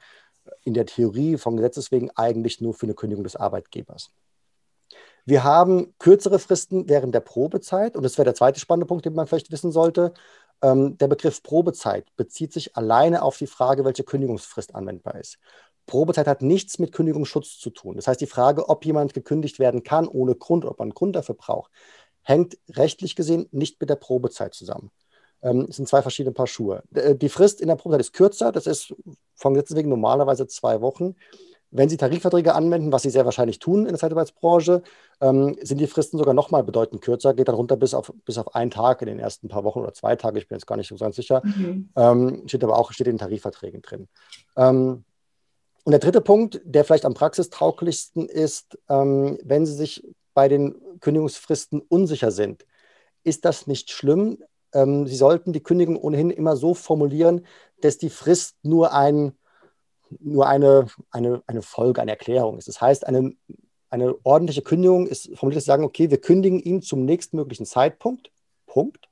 In 0.66 0.74
der 0.74 0.86
Theorie 0.86 1.38
vom 1.38 1.56
Gesetzes 1.56 1.92
wegen 1.92 2.12
eigentlich 2.16 2.60
nur 2.60 2.74
für 2.74 2.86
eine 2.86 2.96
Kündigung 2.96 3.24
des 3.24 3.38
Arbeitgebers. 3.38 4.12
Wir 5.26 5.46
haben 5.46 5.96
kürzere 6.00 6.38
Fristen 6.38 6.90
während 6.90 7.16
der 7.16 7.22
Probezeit 7.22 7.96
und 7.96 8.04
das 8.04 8.18
wäre 8.18 8.26
der 8.26 8.36
zweite 8.36 8.60
spannende 8.60 8.86
Punkt, 8.86 9.06
den 9.06 9.14
man 9.14 9.26
vielleicht 9.26 9.52
wissen 9.52 9.72
sollte. 9.72 10.14
Ähm, 10.64 10.98
der 10.98 11.08
Begriff 11.08 11.44
Probezeit 11.44 12.08
bezieht 12.16 12.54
sich 12.54 12.76
alleine 12.76 13.22
auf 13.22 13.38
die 13.38 13.48
Frage, 13.48 13.86
welche 13.86 14.04
Kündigungsfrist 14.04 14.74
anwendbar 14.74 15.20
ist. 15.20 15.38
Probezeit 15.86 16.28
hat 16.28 16.42
nichts 16.42 16.80
mit 16.80 16.94
Kündigungsschutz 16.94 17.60
zu 17.60 17.70
tun. 17.70 17.98
Das 17.98 18.08
heißt, 18.08 18.22
die 18.22 18.28
Frage, 18.28 18.70
ob 18.70 18.86
jemand 18.86 19.14
gekündigt 19.14 19.60
werden 19.60 19.84
kann 19.84 20.08
ohne 20.08 20.36
Grund, 20.36 20.64
ob 20.64 20.80
man 20.80 20.88
einen 20.88 20.94
Grund 20.96 21.16
dafür 21.16 21.36
braucht, 21.36 21.72
hängt 22.22 22.58
rechtlich 22.70 23.16
gesehen 23.16 23.48
nicht 23.52 23.80
mit 23.82 23.90
der 23.90 23.98
Probezeit 23.98 24.54
zusammen. 24.54 24.92
Ähm, 25.42 25.68
es 25.70 25.76
sind 25.76 25.90
zwei 25.90 26.02
verschiedene 26.02 26.34
Paar 26.34 26.48
Schuhe. 26.48 26.84
Äh, 26.94 27.16
die 27.16 27.28
Frist 27.30 27.60
in 27.60 27.68
der 27.68 27.76
Probezeit 27.76 28.00
ist 28.00 28.14
kürzer, 28.14 28.54
das 28.54 28.66
ist 28.66 28.96
von 29.36 29.54
Gesetzen 29.54 29.76
wegen 29.76 29.90
normalerweise 29.90 30.48
zwei 30.48 30.80
Wochen. 30.80 31.16
Wenn 31.76 31.90
Sie 31.90 31.98
Tarifverträge 31.98 32.54
anwenden, 32.54 32.92
was 32.92 33.02
Sie 33.02 33.10
sehr 33.10 33.26
wahrscheinlich 33.26 33.58
tun 33.58 33.82
in 33.82 33.90
der 33.90 33.98
Zeitarbeitsbranche, 33.98 34.84
ähm, 35.22 35.58
sind 35.62 35.80
die 35.80 35.88
Fristen 35.88 36.20
sogar 36.20 36.36
noch 36.36 36.52
mal 36.52 36.64
bedeutend 36.64 37.02
kürzer, 37.02 37.34
geht 37.34 37.48
dann 37.48 37.56
runter 37.56 37.76
bis 37.78 37.96
auf, 37.96 38.14
bis 38.26 38.38
auf 38.38 38.54
einen 38.54 38.70
Tag 38.70 39.02
in 39.02 39.08
den 39.08 39.20
ersten 39.20 39.48
paar 39.48 39.64
Wochen 39.64 39.80
oder 39.80 39.94
zwei 39.94 40.16
Tage, 40.16 40.38
ich 40.38 40.48
bin 40.48 40.56
jetzt 40.56 40.68
gar 40.68 40.78
nicht 40.78 40.88
so 40.88 40.96
ganz 40.96 41.16
sicher. 41.16 41.42
Mhm. 41.44 41.90
Ähm, 41.96 42.44
steht 42.48 42.64
aber 42.64 42.78
auch 42.78 42.92
steht 42.92 43.08
in 43.08 43.14
den 43.14 43.20
Tarifverträgen 43.20 43.82
drin. 43.82 44.08
Ähm, 44.56 45.04
und 45.84 45.92
der 45.92 46.00
dritte 46.00 46.22
Punkt, 46.22 46.62
der 46.64 46.86
vielleicht 46.86 47.06
am 47.06 47.16
praxistauglichsten 47.16 48.30
ist, 48.30 48.78
ähm, 48.88 49.40
wenn 49.44 49.66
Sie 49.66 49.74
sich 49.74 50.08
bei 50.36 50.48
den 50.48 50.76
Kündigungsfristen 51.00 51.82
unsicher 51.82 52.32
sind, 52.32 52.66
ist 53.24 53.46
das 53.46 53.66
nicht 53.66 53.90
schlimm. 53.90 54.38
Ähm, 54.74 55.08
Sie 55.08 55.16
sollten 55.16 55.54
die 55.54 55.64
Kündigung 55.64 55.98
ohnehin 55.98 56.30
immer 56.30 56.56
so 56.56 56.76
formulieren, 56.76 57.46
dass 57.82 57.98
die 57.98 58.12
Frist 58.12 58.58
nur 58.62 58.94
ein 58.94 59.34
nur 60.20 60.48
eine, 60.48 60.88
eine, 61.12 61.42
eine 61.48 61.62
Folge, 61.62 62.02
eine 62.02 62.12
Erklärung 62.12 62.58
ist. 62.58 62.68
Das 62.68 62.82
heißt, 62.82 63.06
eine, 63.08 63.34
eine 63.90 64.16
ordentliche 64.24 64.62
Kündigung 64.62 65.08
ist 65.08 65.30
formuliert 65.36 65.62
zu 65.64 65.68
sagen, 65.68 65.84
okay, 65.84 66.10
wir 66.10 66.20
kündigen 66.20 66.60
ihn 66.60 66.82
zum 66.82 67.06
nächstmöglichen 67.06 67.66
Zeitpunkt. 67.66 68.32
Punkt. 68.66 69.08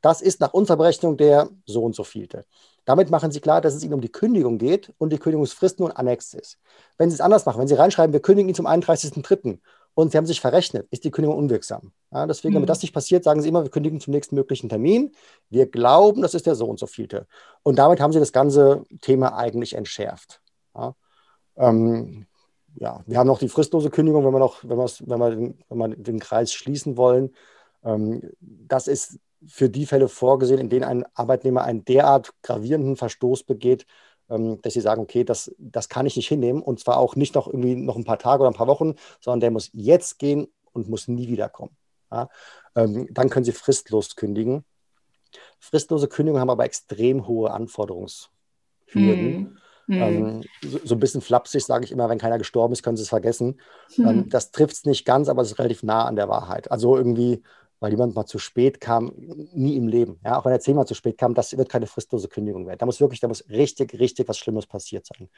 Das 0.00 0.20
ist 0.20 0.40
nach 0.40 0.52
unserer 0.52 0.76
Berechnung 0.76 1.16
der 1.16 1.48
so 1.66 1.84
und 1.84 1.94
so 1.94 2.04
vielte. 2.04 2.44
Damit 2.84 3.10
machen 3.10 3.30
Sie 3.30 3.40
klar, 3.40 3.60
dass 3.60 3.74
es 3.74 3.84
Ihnen 3.84 3.94
um 3.94 4.00
die 4.00 4.10
Kündigung 4.10 4.58
geht 4.58 4.92
und 4.98 5.12
die 5.12 5.18
Kündigungsfrist 5.18 5.78
nur 5.78 5.90
ein 5.90 5.96
Annex 5.96 6.34
ist. 6.34 6.58
Wenn 6.98 7.10
Sie 7.10 7.14
es 7.14 7.20
anders 7.20 7.46
machen, 7.46 7.60
wenn 7.60 7.68
Sie 7.68 7.74
reinschreiben, 7.74 8.12
wir 8.12 8.20
kündigen 8.20 8.48
ihn 8.48 8.54
zum 8.54 8.66
31.03. 8.66 9.58
und 9.94 10.10
Sie 10.10 10.18
haben 10.18 10.26
sich 10.26 10.40
verrechnet, 10.40 10.88
ist 10.90 11.04
die 11.04 11.12
Kündigung 11.12 11.38
unwirksam. 11.38 11.92
Ja, 12.10 12.26
deswegen, 12.26 12.52
mhm. 12.52 12.56
damit 12.56 12.70
das 12.70 12.82
nicht 12.82 12.92
passiert, 12.92 13.22
sagen 13.22 13.40
Sie 13.40 13.48
immer, 13.48 13.62
wir 13.62 13.70
kündigen 13.70 14.00
zum 14.00 14.12
nächsten 14.12 14.34
möglichen 14.34 14.68
Termin. 14.68 15.14
Wir 15.48 15.66
glauben, 15.66 16.22
das 16.22 16.34
ist 16.34 16.46
der 16.46 16.56
so 16.56 16.66
und 16.66 16.80
so 16.80 16.86
vielte. 16.86 17.26
Und 17.62 17.78
damit 17.78 18.00
haben 18.00 18.12
Sie 18.12 18.18
das 18.18 18.32
ganze 18.32 18.82
Thema 19.00 19.36
eigentlich 19.36 19.74
entschärft. 19.74 20.41
Ja, 20.74 20.94
ähm, 21.56 22.26
ja 22.74 23.02
wir 23.06 23.18
haben 23.18 23.26
noch 23.26 23.38
die 23.38 23.48
fristlose 23.48 23.90
Kündigung, 23.90 24.24
wenn 24.24 24.32
wir 24.32 24.38
noch, 24.38 24.64
wenn, 24.64 24.78
wenn 24.78 25.18
wir, 25.18 25.30
den, 25.30 25.64
wenn 25.68 25.78
wir 25.78 25.96
den 25.96 26.18
Kreis 26.18 26.52
schließen 26.52 26.96
wollen. 26.96 27.34
Ähm, 27.84 28.22
das 28.40 28.88
ist 28.88 29.18
für 29.46 29.68
die 29.68 29.86
Fälle 29.86 30.08
vorgesehen, 30.08 30.60
in 30.60 30.68
denen 30.68 30.84
ein 30.84 31.04
Arbeitnehmer 31.14 31.64
einen 31.64 31.84
derart 31.84 32.32
gravierenden 32.42 32.96
Verstoß 32.96 33.44
begeht, 33.44 33.86
ähm, 34.30 34.60
dass 34.62 34.74
sie 34.74 34.80
sagen, 34.80 35.02
okay, 35.02 35.24
das, 35.24 35.54
das 35.58 35.88
kann 35.88 36.06
ich 36.06 36.16
nicht 36.16 36.28
hinnehmen 36.28 36.62
und 36.62 36.80
zwar 36.80 36.98
auch 36.98 37.16
nicht 37.16 37.34
noch 37.34 37.46
irgendwie 37.46 37.74
noch 37.74 37.96
ein 37.96 38.04
paar 38.04 38.18
Tage 38.18 38.42
oder 38.42 38.50
ein 38.50 38.56
paar 38.56 38.68
Wochen, 38.68 38.94
sondern 39.20 39.40
der 39.40 39.50
muss 39.50 39.70
jetzt 39.72 40.18
gehen 40.18 40.48
und 40.72 40.88
muss 40.88 41.08
nie 41.08 41.28
wiederkommen. 41.28 41.76
Ja? 42.10 42.28
Ähm, 42.76 43.08
dann 43.10 43.30
können 43.30 43.44
sie 43.44 43.52
fristlos 43.52 44.16
kündigen. 44.16 44.64
Fristlose 45.58 46.08
Kündigungen 46.08 46.40
haben 46.40 46.50
aber 46.50 46.64
extrem 46.64 47.26
hohe 47.26 47.50
Anforderungshürden. 47.50 49.58
Mhm. 49.92 50.02
Ähm, 50.02 50.42
so, 50.62 50.78
so, 50.84 50.94
ein 50.94 51.00
bisschen 51.00 51.20
flapsig 51.20 51.64
sage 51.64 51.84
ich 51.84 51.92
immer, 51.92 52.08
wenn 52.08 52.18
keiner 52.18 52.38
gestorben 52.38 52.72
ist, 52.72 52.82
können 52.82 52.96
Sie 52.96 53.02
es 53.02 53.08
vergessen. 53.08 53.60
Mhm. 53.96 54.28
Das 54.28 54.50
trifft 54.50 54.74
es 54.74 54.84
nicht 54.84 55.04
ganz, 55.04 55.28
aber 55.28 55.42
es 55.42 55.52
ist 55.52 55.58
relativ 55.58 55.82
nah 55.82 56.04
an 56.04 56.16
der 56.16 56.28
Wahrheit. 56.28 56.70
Also 56.70 56.96
irgendwie 56.96 57.42
weil 57.82 57.90
jemand 57.90 58.14
mal 58.14 58.26
zu 58.26 58.38
spät 58.38 58.80
kam, 58.80 59.12
nie 59.16 59.76
im 59.76 59.88
Leben. 59.88 60.20
Ja, 60.24 60.38
auch 60.38 60.44
wenn 60.44 60.52
er 60.52 60.60
zehnmal 60.60 60.86
zu 60.86 60.94
spät 60.94 61.18
kam, 61.18 61.34
das 61.34 61.56
wird 61.56 61.68
keine 61.68 61.88
fristlose 61.88 62.28
Kündigung 62.28 62.64
werden. 62.64 62.78
Da 62.78 62.86
muss 62.86 63.00
wirklich, 63.00 63.18
da 63.18 63.26
muss 63.26 63.48
richtig, 63.48 63.98
richtig 63.98 64.28
was 64.28 64.38
Schlimmes 64.38 64.68
passiert 64.68 65.04
sein. 65.04 65.28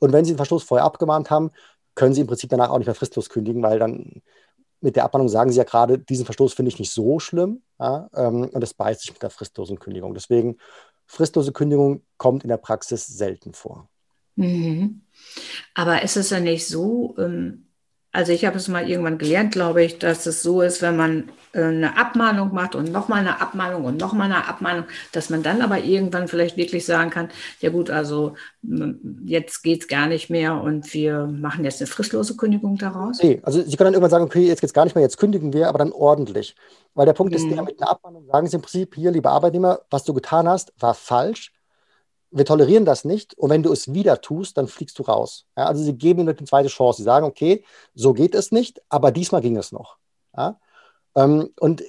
Und 0.00 0.10
wenn 0.10 0.24
Sie 0.24 0.32
den 0.32 0.38
Verstoß 0.38 0.62
vorher 0.62 0.86
abgemahnt 0.86 1.30
haben, 1.30 1.50
können 1.94 2.14
Sie 2.14 2.22
im 2.22 2.26
Prinzip 2.26 2.48
danach 2.48 2.70
auch 2.70 2.78
nicht 2.78 2.86
mehr 2.86 2.94
fristlos 2.94 3.28
kündigen, 3.28 3.62
weil 3.62 3.78
dann 3.78 4.22
mit 4.80 4.96
der 4.96 5.04
Abmahnung 5.04 5.28
sagen 5.28 5.52
Sie 5.52 5.58
ja 5.58 5.64
gerade, 5.64 5.98
diesen 5.98 6.24
Verstoß 6.24 6.54
finde 6.54 6.70
ich 6.70 6.78
nicht 6.78 6.90
so 6.90 7.18
schlimm. 7.18 7.60
Ja, 7.78 8.08
ähm, 8.14 8.48
und 8.48 8.62
das 8.62 8.72
beißt 8.72 9.02
sich 9.02 9.12
mit 9.12 9.22
der 9.22 9.28
fristlosen 9.28 9.78
Kündigung. 9.78 10.14
Deswegen, 10.14 10.56
fristlose 11.04 11.52
Kündigung 11.52 12.02
kommt 12.16 12.44
in 12.44 12.48
der 12.48 12.56
Praxis 12.56 13.06
selten 13.08 13.52
vor. 13.52 13.89
Mhm. 14.40 15.02
Aber 15.74 16.02
ist 16.02 16.16
es 16.16 16.30
ja 16.30 16.40
nicht 16.40 16.66
so, 16.66 17.14
ähm 17.18 17.66
also 18.12 18.32
ich 18.32 18.44
habe 18.44 18.56
es 18.56 18.66
mal 18.66 18.88
irgendwann 18.88 19.18
gelernt, 19.18 19.52
glaube 19.52 19.84
ich, 19.84 19.98
dass 19.98 20.26
es 20.26 20.42
so 20.42 20.62
ist, 20.62 20.82
wenn 20.82 20.96
man 20.96 21.30
äh, 21.52 21.62
eine 21.62 21.96
Abmahnung 21.96 22.52
macht 22.52 22.74
und 22.74 22.90
nochmal 22.90 23.20
eine 23.20 23.40
Abmahnung 23.40 23.84
und 23.84 24.00
nochmal 24.00 24.26
eine 24.26 24.48
Abmahnung, 24.48 24.84
dass 25.12 25.30
man 25.30 25.44
dann 25.44 25.62
aber 25.62 25.78
irgendwann 25.78 26.26
vielleicht 26.26 26.56
wirklich 26.56 26.84
sagen 26.84 27.10
kann, 27.10 27.28
ja 27.60 27.70
gut, 27.70 27.88
also 27.88 28.34
jetzt 29.24 29.62
geht 29.62 29.82
es 29.82 29.88
gar 29.88 30.08
nicht 30.08 30.28
mehr 30.28 30.60
und 30.60 30.92
wir 30.92 31.26
machen 31.26 31.64
jetzt 31.64 31.80
eine 31.80 31.86
fristlose 31.86 32.36
Kündigung 32.36 32.78
daraus. 32.78 33.22
Nee, 33.22 33.40
also 33.44 33.62
Sie 33.62 33.76
können 33.76 33.86
dann 33.86 33.94
irgendwann 33.94 34.10
sagen, 34.10 34.24
okay, 34.24 34.46
jetzt 34.46 34.60
geht 34.60 34.70
es 34.70 34.74
gar 34.74 34.84
nicht 34.84 34.96
mehr, 34.96 35.02
jetzt 35.02 35.18
kündigen 35.18 35.52
wir, 35.52 35.68
aber 35.68 35.78
dann 35.78 35.92
ordentlich. 35.92 36.56
Weil 36.94 37.06
der 37.06 37.12
Punkt 37.12 37.32
mhm. 37.32 37.36
ist 37.36 37.48
der, 37.48 37.62
mit 37.62 37.80
einer 37.80 37.92
Abmahnung 37.92 38.26
sagen 38.26 38.48
Sie 38.48 38.56
im 38.56 38.62
Prinzip, 38.62 38.96
hier, 38.96 39.12
lieber 39.12 39.30
Arbeitnehmer, 39.30 39.82
was 39.88 40.02
du 40.02 40.14
getan 40.14 40.48
hast, 40.48 40.72
war 40.80 40.94
falsch 40.94 41.52
wir 42.30 42.44
tolerieren 42.44 42.84
das 42.84 43.04
nicht 43.04 43.34
und 43.34 43.50
wenn 43.50 43.62
du 43.62 43.72
es 43.72 43.92
wieder 43.92 44.20
tust, 44.20 44.56
dann 44.56 44.68
fliegst 44.68 44.98
du 44.98 45.02
raus. 45.02 45.46
Ja, 45.56 45.66
also 45.66 45.82
sie 45.82 45.94
geben 45.94 46.20
ihm 46.20 46.28
eine 46.28 46.36
zweite 46.44 46.68
Chance. 46.68 46.98
Sie 46.98 47.04
sagen, 47.04 47.26
okay, 47.26 47.64
so 47.94 48.12
geht 48.12 48.34
es 48.34 48.52
nicht, 48.52 48.80
aber 48.88 49.10
diesmal 49.10 49.40
ging 49.40 49.56
es 49.56 49.72
noch. 49.72 49.96
Ja? 50.36 50.60
Ähm, 51.16 51.50
und 51.58 51.82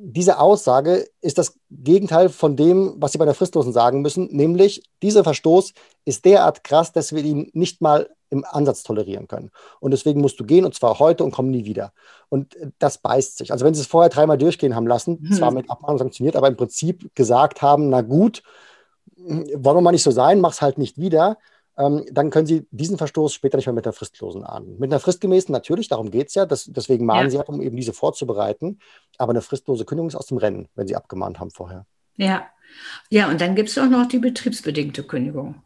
diese 0.00 0.38
Aussage 0.38 1.08
ist 1.20 1.38
das 1.38 1.58
Gegenteil 1.70 2.28
von 2.28 2.56
dem, 2.56 2.94
was 2.98 3.12
sie 3.12 3.18
bei 3.18 3.24
der 3.24 3.34
Fristlosen 3.34 3.72
sagen 3.72 4.00
müssen, 4.00 4.28
nämlich 4.30 4.82
dieser 5.02 5.24
Verstoß 5.24 5.72
ist 6.04 6.24
derart 6.24 6.62
krass, 6.62 6.92
dass 6.92 7.12
wir 7.12 7.24
ihn 7.24 7.50
nicht 7.52 7.80
mal 7.80 8.08
im 8.30 8.44
Ansatz 8.44 8.82
tolerieren 8.82 9.26
können. 9.26 9.50
Und 9.80 9.90
deswegen 9.90 10.20
musst 10.20 10.38
du 10.38 10.44
gehen 10.44 10.64
und 10.64 10.74
zwar 10.74 10.98
heute 10.98 11.24
und 11.24 11.32
komm 11.32 11.50
nie 11.50 11.64
wieder. 11.64 11.92
Und 12.28 12.56
das 12.78 12.98
beißt 12.98 13.38
sich. 13.38 13.52
Also 13.52 13.64
wenn 13.64 13.74
sie 13.74 13.80
es 13.80 13.86
vorher 13.86 14.10
dreimal 14.10 14.38
durchgehen 14.38 14.76
haben 14.76 14.86
lassen, 14.86 15.18
mhm. 15.20 15.32
zwar 15.32 15.50
mit 15.50 15.70
Abmahnung 15.70 15.98
sanktioniert, 15.98 16.36
aber 16.36 16.48
im 16.48 16.56
Prinzip 16.56 17.14
gesagt 17.14 17.62
haben, 17.62 17.88
na 17.88 18.02
gut, 18.02 18.42
wollen 19.28 19.76
wir 19.76 19.80
mal 19.80 19.92
nicht 19.92 20.02
so 20.02 20.10
sein, 20.10 20.40
mach 20.40 20.52
es 20.52 20.62
halt 20.62 20.78
nicht 20.78 20.98
wieder, 20.98 21.38
ähm, 21.76 22.04
dann 22.10 22.30
können 22.30 22.46
Sie 22.46 22.66
diesen 22.70 22.98
Verstoß 22.98 23.32
später 23.32 23.56
nicht 23.56 23.66
mehr 23.66 23.74
mit 23.74 23.86
der 23.86 23.92
fristlosen 23.92 24.44
ahnden. 24.44 24.78
Mit 24.78 24.90
einer 24.90 25.00
fristgemäßen 25.00 25.52
natürlich, 25.52 25.88
darum 25.88 26.10
geht 26.10 26.28
es 26.28 26.34
ja, 26.34 26.44
das, 26.44 26.64
deswegen 26.64 27.06
mahnen 27.06 27.26
ja. 27.26 27.30
Sie 27.30 27.38
auch, 27.38 27.48
um 27.48 27.62
eben 27.62 27.76
diese 27.76 27.92
vorzubereiten, 27.92 28.80
aber 29.16 29.30
eine 29.30 29.42
fristlose 29.42 29.84
Kündigung 29.84 30.08
ist 30.08 30.16
aus 30.16 30.26
dem 30.26 30.38
Rennen, 30.38 30.68
wenn 30.74 30.88
Sie 30.88 30.96
abgemahnt 30.96 31.38
haben 31.38 31.50
vorher. 31.50 31.86
Ja, 32.16 32.46
ja 33.10 33.30
und 33.30 33.40
dann 33.40 33.54
gibt 33.54 33.68
es 33.68 33.78
auch 33.78 33.88
noch 33.88 34.06
die 34.06 34.18
betriebsbedingte 34.18 35.04
Kündigung. 35.04 35.62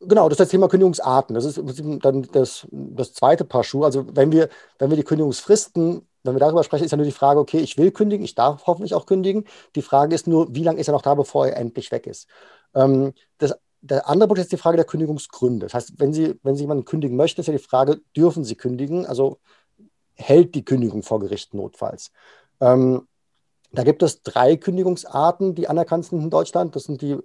Genau, 0.00 0.28
das 0.28 0.34
ist 0.34 0.40
das 0.40 0.48
Thema 0.50 0.68
Kündigungsarten. 0.68 1.34
Das 1.34 1.44
ist 1.44 1.60
dann 2.04 2.28
das, 2.30 2.68
das 2.70 3.14
zweite 3.14 3.44
Paar 3.44 3.64
Schuhe. 3.64 3.84
Also 3.84 4.06
wenn 4.14 4.30
wir, 4.30 4.48
wenn 4.78 4.90
wir 4.90 4.96
die 4.96 5.02
Kündigungsfristen, 5.02 6.06
wenn 6.22 6.34
wir 6.34 6.40
darüber 6.40 6.62
sprechen, 6.62 6.84
ist 6.84 6.92
ja 6.92 6.96
nur 6.96 7.06
die 7.06 7.12
Frage, 7.12 7.40
okay, 7.40 7.58
ich 7.58 7.78
will 7.78 7.90
kündigen, 7.90 8.24
ich 8.24 8.34
darf 8.34 8.66
hoffentlich 8.66 8.94
auch 8.94 9.06
kündigen. 9.06 9.44
Die 9.74 9.82
Frage 9.82 10.14
ist 10.14 10.28
nur, 10.28 10.54
wie 10.54 10.62
lange 10.62 10.78
ist 10.78 10.88
er 10.88 10.92
noch 10.92 11.02
da, 11.02 11.14
bevor 11.14 11.48
er 11.48 11.56
endlich 11.56 11.90
weg 11.90 12.06
ist. 12.06 12.28
Ähm, 12.74 13.12
das, 13.38 13.54
der 13.80 14.08
andere 14.08 14.28
Punkt 14.28 14.40
ist 14.40 14.52
die 14.52 14.56
Frage 14.56 14.76
der 14.76 14.86
Kündigungsgründe. 14.86 15.66
Das 15.66 15.74
heißt, 15.74 15.94
wenn 15.98 16.12
Sie, 16.12 16.34
wenn 16.42 16.56
Sie 16.56 16.62
jemanden 16.62 16.84
kündigen 16.84 17.16
möchten, 17.16 17.40
ist 17.40 17.46
ja 17.46 17.52
die 17.52 17.58
Frage, 17.58 18.00
dürfen 18.16 18.44
Sie 18.44 18.56
kündigen? 18.56 19.06
Also 19.06 19.38
hält 20.14 20.54
die 20.54 20.64
Kündigung 20.64 21.02
vor 21.02 21.20
Gericht 21.20 21.54
notfalls? 21.54 22.10
Ähm, 22.60 23.06
da 23.70 23.84
gibt 23.84 24.02
es 24.02 24.22
drei 24.22 24.56
Kündigungsarten, 24.56 25.54
die 25.54 25.68
anerkannt 25.68 26.06
sind 26.06 26.22
in 26.22 26.30
Deutschland. 26.30 26.74
Das 26.74 26.84
sind 26.84 27.02
die 27.02 27.18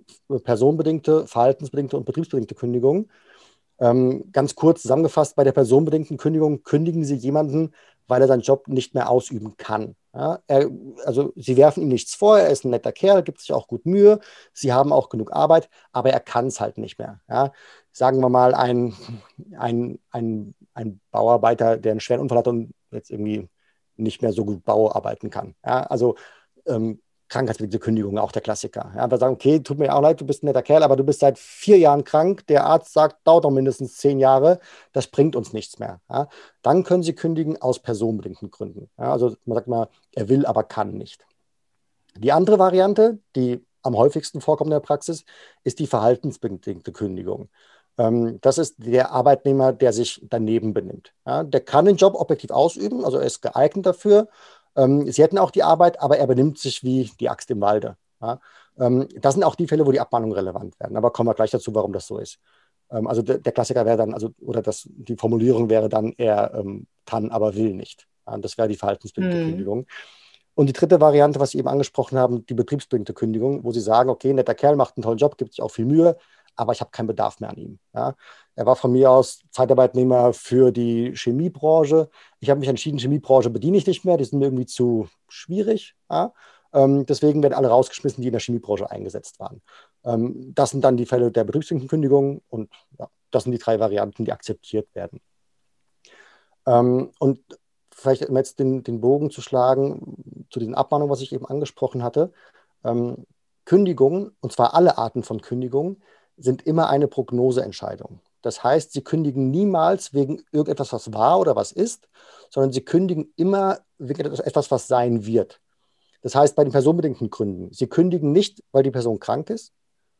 personenbedingte, 0.43 1.25
verhaltensbedingte 1.25 1.95
und 1.95 2.05
betriebsbedingte 2.05 2.55
Kündigung. 2.55 3.09
Ähm, 3.79 4.31
ganz 4.31 4.53
kurz 4.55 4.81
zusammengefasst, 4.81 5.35
bei 5.35 5.43
der 5.43 5.53
personenbedingten 5.53 6.17
Kündigung 6.17 6.63
kündigen 6.63 7.05
Sie 7.05 7.15
jemanden, 7.15 7.73
weil 8.07 8.21
er 8.21 8.27
seinen 8.27 8.41
Job 8.41 8.67
nicht 8.67 8.93
mehr 8.93 9.09
ausüben 9.09 9.55
kann. 9.57 9.95
Ja, 10.15 10.39
er, 10.45 10.69
also 11.05 11.33
sie 11.35 11.57
werfen 11.57 11.81
ihm 11.81 11.87
nichts 11.89 12.13
vor, 12.13 12.37
er 12.37 12.49
ist 12.49 12.65
ein 12.65 12.69
netter 12.69 12.91
Kerl, 12.91 13.23
gibt 13.23 13.39
sich 13.39 13.51
auch 13.51 13.67
gut 13.67 13.85
Mühe, 13.87 14.19
sie 14.53 14.71
haben 14.71 14.93
auch 14.93 15.09
genug 15.09 15.33
Arbeit, 15.33 15.69
aber 15.91 16.11
er 16.11 16.19
kann 16.19 16.47
es 16.47 16.59
halt 16.61 16.77
nicht 16.77 16.99
mehr. 16.99 17.19
Ja. 17.27 17.51
Sagen 17.91 18.19
wir 18.21 18.29
mal, 18.29 18.53
ein, 18.53 18.93
ein, 19.57 19.99
ein, 20.11 20.55
ein 20.75 21.01
Bauarbeiter, 21.11 21.77
der 21.77 21.91
einen 21.93 21.99
schweren 21.99 22.21
Unfall 22.21 22.39
hat 22.39 22.47
und 22.47 22.73
jetzt 22.91 23.09
irgendwie 23.09 23.49
nicht 23.95 24.21
mehr 24.21 24.33
so 24.33 24.45
gut 24.45 24.63
Bau 24.63 24.93
arbeiten 24.93 25.29
kann. 25.31 25.55
Ja. 25.65 25.81
Also 25.83 26.15
ähm, 26.67 27.01
krankheitsbedingte 27.33 27.79
Kündigung, 27.79 28.19
auch 28.19 28.31
der 28.31 28.43
Klassiker. 28.43 28.93
Ja, 28.95 29.09
wir 29.09 29.17
sagen, 29.17 29.33
okay, 29.33 29.59
tut 29.59 29.79
mir 29.79 29.95
auch 29.95 30.01
leid, 30.01 30.21
du 30.21 30.25
bist 30.25 30.43
ein 30.43 30.45
netter 30.45 30.61
Kerl, 30.61 30.83
aber 30.83 30.95
du 30.95 31.03
bist 31.03 31.19
seit 31.19 31.39
vier 31.39 31.79
Jahren 31.79 32.03
krank. 32.03 32.45
Der 32.45 32.65
Arzt 32.65 32.93
sagt, 32.93 33.25
dauert 33.25 33.43
doch 33.43 33.49
mindestens 33.49 33.97
zehn 33.97 34.19
Jahre. 34.19 34.59
Das 34.91 35.07
bringt 35.07 35.35
uns 35.35 35.51
nichts 35.51 35.79
mehr. 35.79 35.99
Ja, 36.11 36.27
dann 36.61 36.83
können 36.83 37.01
Sie 37.01 37.15
kündigen 37.15 37.59
aus 37.59 37.79
personenbedingten 37.79 38.51
Gründen. 38.51 38.87
Ja, 38.99 39.11
also 39.11 39.35
man 39.45 39.55
sagt 39.55 39.67
mal, 39.67 39.89
er 40.11 40.29
will, 40.29 40.45
aber 40.45 40.63
kann 40.63 40.93
nicht. 40.93 41.25
Die 42.15 42.31
andere 42.31 42.59
Variante, 42.59 43.17
die 43.35 43.65
am 43.81 43.97
häufigsten 43.97 44.39
vorkommt 44.39 44.67
in 44.67 44.75
der 44.75 44.79
Praxis, 44.79 45.25
ist 45.63 45.79
die 45.79 45.87
verhaltensbedingte 45.87 46.91
Kündigung. 46.91 47.49
Ähm, 47.97 48.37
das 48.41 48.59
ist 48.59 48.75
der 48.77 49.11
Arbeitnehmer, 49.11 49.73
der 49.73 49.91
sich 49.91 50.21
daneben 50.29 50.75
benimmt. 50.75 51.13
Der 51.25 51.61
kann 51.61 51.85
den 51.85 51.95
Job 51.95 52.13
objektiv 52.13 52.51
ausüben, 52.51 53.03
also 53.03 53.17
er 53.17 53.25
ist 53.25 53.41
geeignet 53.41 53.87
dafür 53.87 54.27
ähm, 54.75 55.11
sie 55.11 55.21
hätten 55.21 55.37
auch 55.37 55.51
die 55.51 55.63
Arbeit, 55.63 56.01
aber 56.01 56.17
er 56.17 56.27
benimmt 56.27 56.57
sich 56.57 56.83
wie 56.83 57.11
die 57.19 57.29
Axt 57.29 57.49
im 57.51 57.61
Walde. 57.61 57.97
Ja? 58.21 58.39
Ähm, 58.79 59.07
das 59.19 59.35
sind 59.35 59.43
auch 59.43 59.55
die 59.55 59.67
Fälle, 59.67 59.85
wo 59.85 59.91
die 59.91 59.99
Abmahnungen 59.99 60.35
relevant 60.35 60.79
werden. 60.79 60.97
Aber 60.97 61.11
kommen 61.11 61.29
wir 61.29 61.35
gleich 61.35 61.51
dazu, 61.51 61.73
warum 61.75 61.93
das 61.93 62.07
so 62.07 62.17
ist. 62.17 62.39
Ähm, 62.91 63.07
also 63.07 63.21
der, 63.21 63.39
der, 63.39 63.51
Klassiker 63.51 63.85
wäre 63.85 63.97
dann, 63.97 64.13
also, 64.13 64.31
oder 64.41 64.61
das, 64.61 64.87
die 64.89 65.15
Formulierung 65.15 65.69
wäre 65.69 65.89
dann, 65.89 66.13
er 66.17 66.53
ähm, 66.55 66.87
kann, 67.05 67.29
aber 67.31 67.55
will 67.55 67.73
nicht. 67.73 68.07
Ja? 68.27 68.37
Das 68.37 68.57
wäre 68.57 68.67
die 68.67 68.75
verhaltensbedingte 68.75 69.37
hm. 69.37 69.45
Kündigung. 69.49 69.85
Und 70.55 70.67
die 70.67 70.73
dritte 70.73 71.01
Variante, 71.01 71.39
was 71.39 71.51
Sie 71.51 71.57
eben 71.57 71.67
angesprochen 71.67 72.17
haben, 72.17 72.45
die 72.45 72.53
betriebsbedingte 72.53 73.13
Kündigung, 73.13 73.63
wo 73.63 73.71
Sie 73.71 73.79
sagen, 73.79 74.09
okay, 74.09 74.33
netter 74.33 74.53
Kerl 74.53 74.75
macht 74.75 74.95
einen 74.97 75.03
tollen 75.03 75.17
Job, 75.17 75.37
gibt 75.37 75.53
sich 75.53 75.63
auch 75.63 75.71
viel 75.71 75.85
Mühe, 75.85 76.15
aber 76.55 76.73
ich 76.73 76.81
habe 76.81 76.91
keinen 76.91 77.07
Bedarf 77.07 77.39
mehr 77.39 77.49
an 77.49 77.57
ihm. 77.57 77.79
Ja. 77.93 78.15
Er 78.55 78.65
war 78.65 78.75
von 78.75 78.91
mir 78.91 79.11
aus 79.11 79.41
Zeitarbeitnehmer 79.51 80.33
für 80.33 80.71
die 80.71 81.13
Chemiebranche. 81.15 82.09
Ich 82.39 82.49
habe 82.49 82.59
mich 82.59 82.69
entschieden, 82.69 82.99
Chemiebranche 82.99 83.49
bediene 83.49 83.77
ich 83.77 83.87
nicht 83.87 84.05
mehr, 84.05 84.17
die 84.17 84.25
sind 84.25 84.39
mir 84.39 84.45
irgendwie 84.45 84.65
zu 84.65 85.07
schwierig. 85.27 85.95
Ja. 86.09 86.33
Ähm, 86.73 87.05
deswegen 87.05 87.41
werden 87.43 87.53
alle 87.53 87.69
rausgeschmissen, 87.69 88.21
die 88.21 88.27
in 88.27 88.33
der 88.33 88.41
Chemiebranche 88.41 88.89
eingesetzt 88.89 89.39
waren. 89.39 89.61
Ähm, 90.03 90.53
das 90.55 90.71
sind 90.71 90.83
dann 90.83 90.97
die 90.97 91.05
Fälle 91.05 91.31
der 91.31 91.43
betriebsbedingten 91.43 91.89
Kündigung 91.89 92.41
und 92.49 92.71
ja, 92.99 93.09
das 93.31 93.43
sind 93.43 93.51
die 93.51 93.59
drei 93.59 93.79
Varianten, 93.79 94.25
die 94.25 94.31
akzeptiert 94.31 94.87
werden. 94.93 95.21
Ähm, 96.65 97.11
und 97.19 97.39
vielleicht 97.93 98.27
um 98.27 98.37
jetzt 98.37 98.59
den, 98.59 98.83
den 98.83 99.01
Bogen 99.01 99.29
zu 99.29 99.41
schlagen 99.41 100.45
zu 100.49 100.59
diesen 100.59 100.75
Abmahnungen, 100.75 101.11
was 101.11 101.21
ich 101.21 101.33
eben 101.33 101.45
angesprochen 101.45 102.03
hatte. 102.03 102.31
Ähm, 102.83 103.25
Kündigungen, 103.65 104.35
und 104.41 104.51
zwar 104.51 104.73
alle 104.73 104.97
Arten 104.97 105.23
von 105.23 105.41
Kündigungen, 105.41 106.01
sind 106.37 106.63
immer 106.63 106.89
eine 106.89 107.07
Prognoseentscheidung. 107.07 108.19
Das 108.41 108.63
heißt, 108.63 108.91
sie 108.91 109.01
kündigen 109.01 109.51
niemals 109.51 110.13
wegen 110.13 110.43
irgendetwas, 110.51 110.91
was 110.91 111.13
war 111.13 111.39
oder 111.39 111.55
was 111.55 111.71
ist, 111.71 112.09
sondern 112.49 112.71
sie 112.73 112.81
kündigen 112.81 113.33
immer 113.37 113.79
wegen 113.97 114.25
etwas, 114.25 114.69
was 114.69 114.87
sein 114.87 115.25
wird. 115.25 115.61
Das 116.21 116.35
heißt, 116.35 116.55
bei 116.55 116.63
den 116.63 116.71
personenbedingten 116.71 117.29
Gründen, 117.29 117.71
sie 117.73 117.87
kündigen 117.87 118.31
nicht, 118.31 118.63
weil 118.71 118.83
die 118.83 118.91
Person 118.91 119.19
krank 119.19 119.49
ist, 119.49 119.73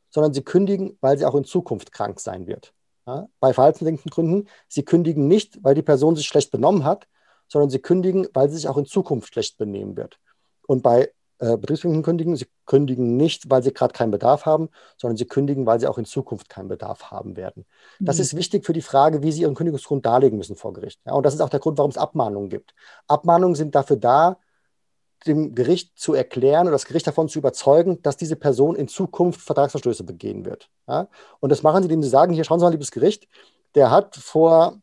sondern 0.10 0.34
sie 0.34 0.44
kündigen, 0.44 0.98
weil 1.02 1.18
sie 1.18 1.26
auch 1.26 1.36
in 1.36 1.44
Zukunft 1.44 1.92
krank 1.92 2.20
sein 2.20 2.48
wird. 2.48 2.74
Ja? 3.06 3.28
Bei 3.40 3.54
verhaltensbedingten 3.54 4.10
Gründen, 4.10 4.48
sie 4.68 4.84
kündigen 4.84 5.28
nicht, 5.28 5.64
weil 5.64 5.76
die 5.76 5.82
Person 5.82 6.16
sich 6.16 6.28
schlecht 6.28 6.52
benommen 6.52 6.84
hat, 6.84 7.08
sondern 7.48 7.70
sie 7.70 7.80
kündigen, 7.80 8.28
weil 8.34 8.50
sie 8.50 8.56
sich 8.56 8.68
auch 8.68 8.78
in 8.78 8.86
Zukunft 8.86 9.34
schlecht 9.34 9.58
benehmen 9.58 9.98
wird. 9.98 10.20
Und 10.68 10.82
bei 10.82 11.12
äh, 11.40 11.58
betriebsbedingten 11.58 12.04
Kündigen, 12.04 12.36
sie 12.36 12.48
kündigen 12.66 13.18
nicht, 13.18 13.50
weil 13.50 13.64
sie 13.64 13.74
gerade 13.74 13.94
keinen 13.94 14.12
Bedarf 14.12 14.46
haben, 14.46 14.70
sondern 14.98 15.18
sie 15.18 15.26
kündigen, 15.26 15.66
weil 15.66 15.80
sie 15.80 15.88
auch 15.88 15.98
in 15.98 16.06
Zukunft 16.06 16.50
keinen 16.50 16.68
Bedarf 16.68 17.12
haben 17.12 17.36
werden. 17.36 17.66
Das 18.00 18.18
mhm. 18.18 18.22
ist 18.22 18.36
wichtig 18.36 18.66
für 18.66 18.74
die 18.74 18.82
Frage, 18.82 19.24
wie 19.24 19.32
sie 19.32 19.42
ihren 19.42 19.56
Kündigungsgrund 19.56 20.06
darlegen 20.06 20.38
müssen 20.38 20.56
vor 20.56 20.74
Gericht. 20.74 21.00
Ja, 21.06 21.14
und 21.14 21.26
das 21.26 21.34
ist 21.34 21.42
auch 21.42 21.50
der 21.50 21.60
Grund, 21.60 21.78
warum 21.78 21.92
es 21.92 21.98
Abmahnungen 21.98 22.50
gibt. 22.50 22.74
Abmahnungen 23.08 23.56
sind 23.56 23.76
dafür 23.76 23.98
da, 23.98 24.38
dem 25.26 25.56
Gericht 25.56 25.98
zu 25.98 26.14
erklären 26.14 26.68
oder 26.68 26.74
das 26.74 26.86
Gericht 26.86 27.08
davon 27.08 27.30
zu 27.30 27.40
überzeugen, 27.40 28.02
dass 28.02 28.18
diese 28.18 28.36
Person 28.36 28.76
in 28.76 28.88
Zukunft 28.88 29.42
Vertragsverstöße 29.42 30.04
begehen 30.04 30.46
wird. 30.46 30.70
Ja? 30.88 31.08
Und 31.40 31.50
das 31.50 31.64
machen 31.64 31.82
sie, 31.82 31.86
indem 31.86 32.04
sie 32.04 32.10
sagen, 32.10 32.34
hier 32.34 32.44
schauen 32.44 32.60
Sie 32.60 32.66
mal, 32.66 32.72
liebes 32.72 32.92
Gericht, 32.92 33.28
der 33.76 33.92
hat 33.92 34.16
vor 34.16 34.80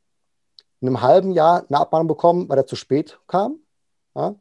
einem 0.80 1.00
halben 1.02 1.32
Jahr 1.32 1.64
eine 1.68 1.78
Abmahnung 1.78 2.08
bekommen, 2.08 2.48
weil 2.48 2.58
er 2.58 2.66
zu 2.66 2.76
spät 2.76 3.18
kam. 3.26 3.60
Ja? 4.14 4.34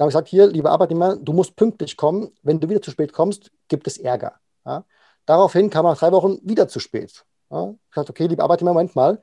Da 0.00 0.04
habe 0.04 0.12
ich 0.12 0.14
gesagt, 0.14 0.28
hier, 0.28 0.46
lieber 0.46 0.70
Arbeitnehmer, 0.70 1.16
du 1.16 1.34
musst 1.34 1.56
pünktlich 1.56 1.94
kommen. 1.94 2.32
Wenn 2.42 2.58
du 2.58 2.70
wieder 2.70 2.80
zu 2.80 2.90
spät 2.90 3.12
kommst, 3.12 3.50
gibt 3.68 3.86
es 3.86 3.98
Ärger. 3.98 4.40
Ja? 4.64 4.86
Daraufhin 5.26 5.68
kam 5.68 5.84
er 5.84 5.90
nach 5.90 5.98
drei 5.98 6.10
Wochen 6.10 6.38
wieder 6.42 6.68
zu 6.68 6.80
spät. 6.80 7.26
Ja? 7.50 7.74
Ich 7.74 7.90
gesagt, 7.90 8.08
okay, 8.08 8.26
lieber 8.26 8.44
Arbeitnehmer, 8.44 8.72
Moment 8.72 8.96
mal. 8.96 9.22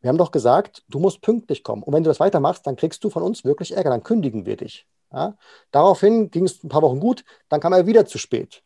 Wir 0.00 0.08
haben 0.08 0.18
doch 0.18 0.32
gesagt, 0.32 0.82
du 0.88 0.98
musst 0.98 1.20
pünktlich 1.20 1.62
kommen. 1.62 1.84
Und 1.84 1.94
wenn 1.94 2.02
du 2.02 2.10
das 2.10 2.18
weitermachst, 2.18 2.66
dann 2.66 2.74
kriegst 2.74 3.04
du 3.04 3.08
von 3.08 3.22
uns 3.22 3.44
wirklich 3.44 3.76
Ärger, 3.76 3.90
dann 3.90 4.02
kündigen 4.02 4.46
wir 4.46 4.56
dich. 4.56 4.84
Ja? 5.12 5.36
Daraufhin 5.70 6.32
ging 6.32 6.44
es 6.44 6.64
ein 6.64 6.68
paar 6.68 6.82
Wochen 6.82 6.98
gut, 6.98 7.24
dann 7.48 7.60
kam 7.60 7.72
er 7.72 7.86
wieder 7.86 8.04
zu 8.04 8.18
spät. 8.18 8.64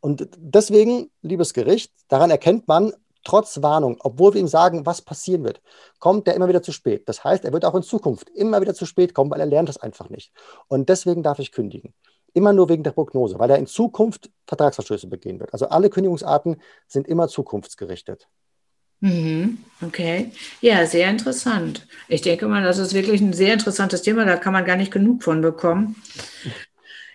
Und 0.00 0.28
deswegen, 0.36 1.12
liebes 1.22 1.54
Gericht, 1.54 1.92
daran 2.08 2.32
erkennt 2.32 2.66
man, 2.66 2.92
trotz 3.24 3.62
Warnung, 3.62 3.96
obwohl 4.00 4.34
wir 4.34 4.40
ihm 4.40 4.48
sagen, 4.48 4.86
was 4.86 5.02
passieren 5.02 5.44
wird, 5.44 5.60
kommt 5.98 6.26
er 6.28 6.34
immer 6.34 6.48
wieder 6.48 6.62
zu 6.62 6.72
spät. 6.72 7.08
Das 7.08 7.24
heißt, 7.24 7.44
er 7.44 7.52
wird 7.52 7.64
auch 7.64 7.74
in 7.74 7.82
Zukunft 7.82 8.30
immer 8.30 8.60
wieder 8.60 8.74
zu 8.74 8.86
spät 8.86 9.14
kommen, 9.14 9.30
weil 9.30 9.40
er 9.40 9.46
lernt 9.46 9.68
das 9.68 9.78
einfach 9.78 10.08
nicht. 10.08 10.32
Und 10.68 10.88
deswegen 10.88 11.22
darf 11.22 11.38
ich 11.38 11.52
kündigen. 11.52 11.94
Immer 12.32 12.52
nur 12.52 12.68
wegen 12.68 12.84
der 12.84 12.92
Prognose, 12.92 13.38
weil 13.38 13.50
er 13.50 13.58
in 13.58 13.66
Zukunft 13.66 14.30
Vertragsverstöße 14.46 15.08
begehen 15.08 15.40
wird. 15.40 15.52
Also 15.52 15.68
alle 15.68 15.90
Kündigungsarten 15.90 16.60
sind 16.86 17.08
immer 17.08 17.28
zukunftsgerichtet. 17.28 18.28
Mhm, 19.00 19.58
okay, 19.82 20.30
ja, 20.60 20.84
sehr 20.86 21.08
interessant. 21.08 21.86
Ich 22.06 22.20
denke 22.20 22.46
mal, 22.46 22.62
das 22.62 22.76
ist 22.76 22.92
wirklich 22.92 23.20
ein 23.22 23.32
sehr 23.32 23.54
interessantes 23.54 24.02
Thema, 24.02 24.26
da 24.26 24.36
kann 24.36 24.52
man 24.52 24.66
gar 24.66 24.76
nicht 24.76 24.92
genug 24.92 25.22
von 25.22 25.40
bekommen. 25.40 25.96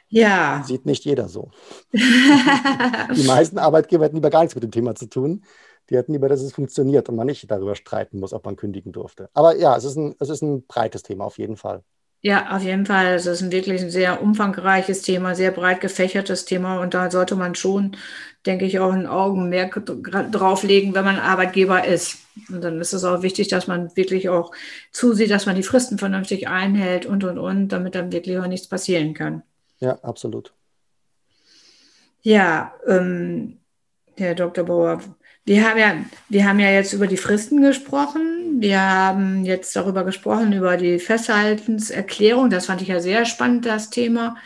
Ja. 0.07 0.63
Sieht 0.65 0.85
nicht 0.85 1.03
jeder 1.03 1.27
so. 1.27 1.51
Die 1.91 3.27
meisten 3.27 3.57
Arbeitgeber 3.57 4.05
hätten 4.05 4.15
lieber 4.15 4.29
gar 4.29 4.41
nichts 4.41 4.55
mit 4.55 4.63
dem 4.63 4.71
Thema 4.71 4.95
zu 4.95 5.07
tun. 5.07 5.43
Die 5.89 5.97
hätten 5.97 6.13
lieber, 6.13 6.29
dass 6.29 6.41
es 6.41 6.53
funktioniert 6.53 7.09
und 7.09 7.15
man 7.15 7.27
nicht 7.27 7.49
darüber 7.49 7.75
streiten 7.75 8.19
muss, 8.19 8.33
ob 8.33 8.45
man 8.45 8.55
kündigen 8.55 8.91
durfte. 8.91 9.29
Aber 9.33 9.55
ja, 9.55 9.75
es 9.77 9.83
ist 9.83 9.95
ein, 9.95 10.15
es 10.19 10.29
ist 10.29 10.41
ein 10.41 10.65
breites 10.65 11.03
Thema 11.03 11.25
auf 11.25 11.37
jeden 11.37 11.57
Fall. 11.57 11.83
Ja, 12.25 12.55
auf 12.55 12.63
jeden 12.63 12.87
Fall. 12.87 13.13
Es 13.13 13.27
ist 13.27 13.43
ein 13.43 13.51
wirklich 13.51 13.83
ein 13.83 13.91
sehr 13.91 14.19
umfangreiches 14.19 15.03
Thema, 15.03 15.35
sehr 15.35 15.51
breit 15.51 15.79
gefächertes 15.79 16.45
Thema 16.45 16.79
und 16.81 16.95
da 16.95 17.11
sollte 17.11 17.35
man 17.35 17.53
schon, 17.53 17.97
denke 18.47 18.65
ich, 18.65 18.79
auch 18.79 18.91
ein 18.91 19.05
Augenmerk 19.05 19.85
drauflegen, 20.31 20.95
wenn 20.95 21.05
man 21.05 21.19
Arbeitgeber 21.19 21.85
ist. 21.85 22.17
Und 22.49 22.63
dann 22.63 22.81
ist 22.81 22.93
es 22.93 23.03
auch 23.03 23.21
wichtig, 23.21 23.49
dass 23.49 23.67
man 23.67 23.95
wirklich 23.95 24.27
auch 24.27 24.51
zusieht, 24.91 25.29
dass 25.29 25.45
man 25.45 25.55
die 25.55 25.61
Fristen 25.61 25.99
vernünftig 25.99 26.47
einhält 26.47 27.05
und, 27.05 27.23
und, 27.23 27.37
und, 27.37 27.67
damit 27.67 27.93
dann 27.93 28.11
wirklich 28.11 28.39
auch 28.39 28.47
nichts 28.47 28.67
passieren 28.67 29.13
kann. 29.13 29.43
Ja, 29.79 29.99
absolut. 30.01 30.51
Ja, 32.23 32.73
ähm, 32.87 33.59
Herr 34.17 34.33
Dr. 34.33 34.65
Bauer, 34.65 34.99
wir 35.45 35.69
haben 35.69 35.77
ja, 35.77 35.95
wir 36.27 36.47
haben 36.47 36.59
ja 36.59 36.71
jetzt 36.71 36.93
über 36.93 37.05
die 37.07 37.17
Fristen 37.17 37.61
gesprochen. 37.61 38.59
Wir 38.59 38.81
haben 38.81 39.45
jetzt 39.45 39.75
darüber 39.75 40.03
gesprochen, 40.03 40.53
über 40.53 40.75
die 40.75 40.97
Festhaltenserklärung. 40.97 42.49
Das 42.49 42.65
fand 42.65 42.81
ich 42.81 42.87
ja 42.87 42.99
sehr 42.99 43.25
spannend, 43.25 43.65
das 43.65 43.91
Thema. 43.91 44.37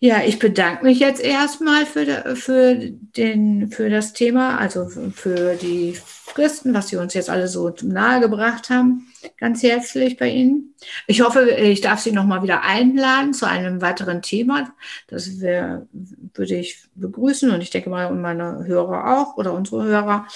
Ja, 0.00 0.22
ich 0.24 0.38
bedanke 0.38 0.84
mich 0.84 0.98
jetzt 0.98 1.22
erstmal 1.22 1.86
für, 1.86 2.34
für, 2.34 2.74
den, 2.74 3.70
für 3.70 3.90
das 3.90 4.12
Thema, 4.12 4.58
also 4.58 4.88
für 4.88 5.54
die 5.56 5.96
Fristen, 6.04 6.74
was 6.74 6.88
Sie 6.88 6.96
uns 6.96 7.14
jetzt 7.14 7.30
alle 7.30 7.48
so 7.48 7.72
nahegebracht 7.82 8.70
haben. 8.70 9.09
Ganz 9.36 9.62
herzlich 9.62 10.16
bei 10.16 10.28
Ihnen. 10.28 10.74
Ich 11.06 11.20
hoffe, 11.22 11.50
ich 11.50 11.80
darf 11.80 12.00
Sie 12.00 12.12
nochmal 12.12 12.42
wieder 12.42 12.62
einladen 12.62 13.32
zu 13.32 13.46
einem 13.46 13.80
weiteren 13.82 14.22
Thema. 14.22 14.72
Das 15.08 15.40
wär, 15.40 15.86
würde 15.92 16.56
ich 16.56 16.84
begrüßen 16.94 17.50
und 17.50 17.60
ich 17.60 17.70
denke 17.70 17.90
mal, 17.90 18.06
und 18.06 18.20
meine 18.20 18.64
Hörer 18.64 19.18
auch 19.18 19.36
oder 19.36 19.52
unsere 19.52 19.84
Hörer. 19.84 20.26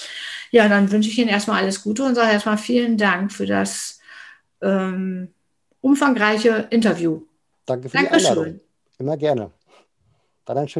Ja, 0.51 0.68
dann 0.68 0.90
wünsche 0.90 1.09
ich 1.09 1.18
Ihnen 1.18 1.29
erstmal 1.29 1.62
alles 1.62 1.83
Gute 1.83 2.05
und 2.05 2.14
sage 2.14 2.33
erstmal 2.33 2.59
vielen 2.59 2.99
Dank 2.99 3.33
für 3.33 3.47
das 3.47 4.01
ähm, 4.61 5.29
umfangreiche 5.81 6.68
Interview. 6.70 7.23
Danke 7.66 7.88
für 7.88 7.97
Dankeschön. 7.97 8.20
die 8.20 8.27
Einladung. 8.29 8.61
Immer 8.99 9.16
gerne. 9.16 9.51
Dann 10.44 10.59
ein 10.59 10.68
schönes 10.68 10.73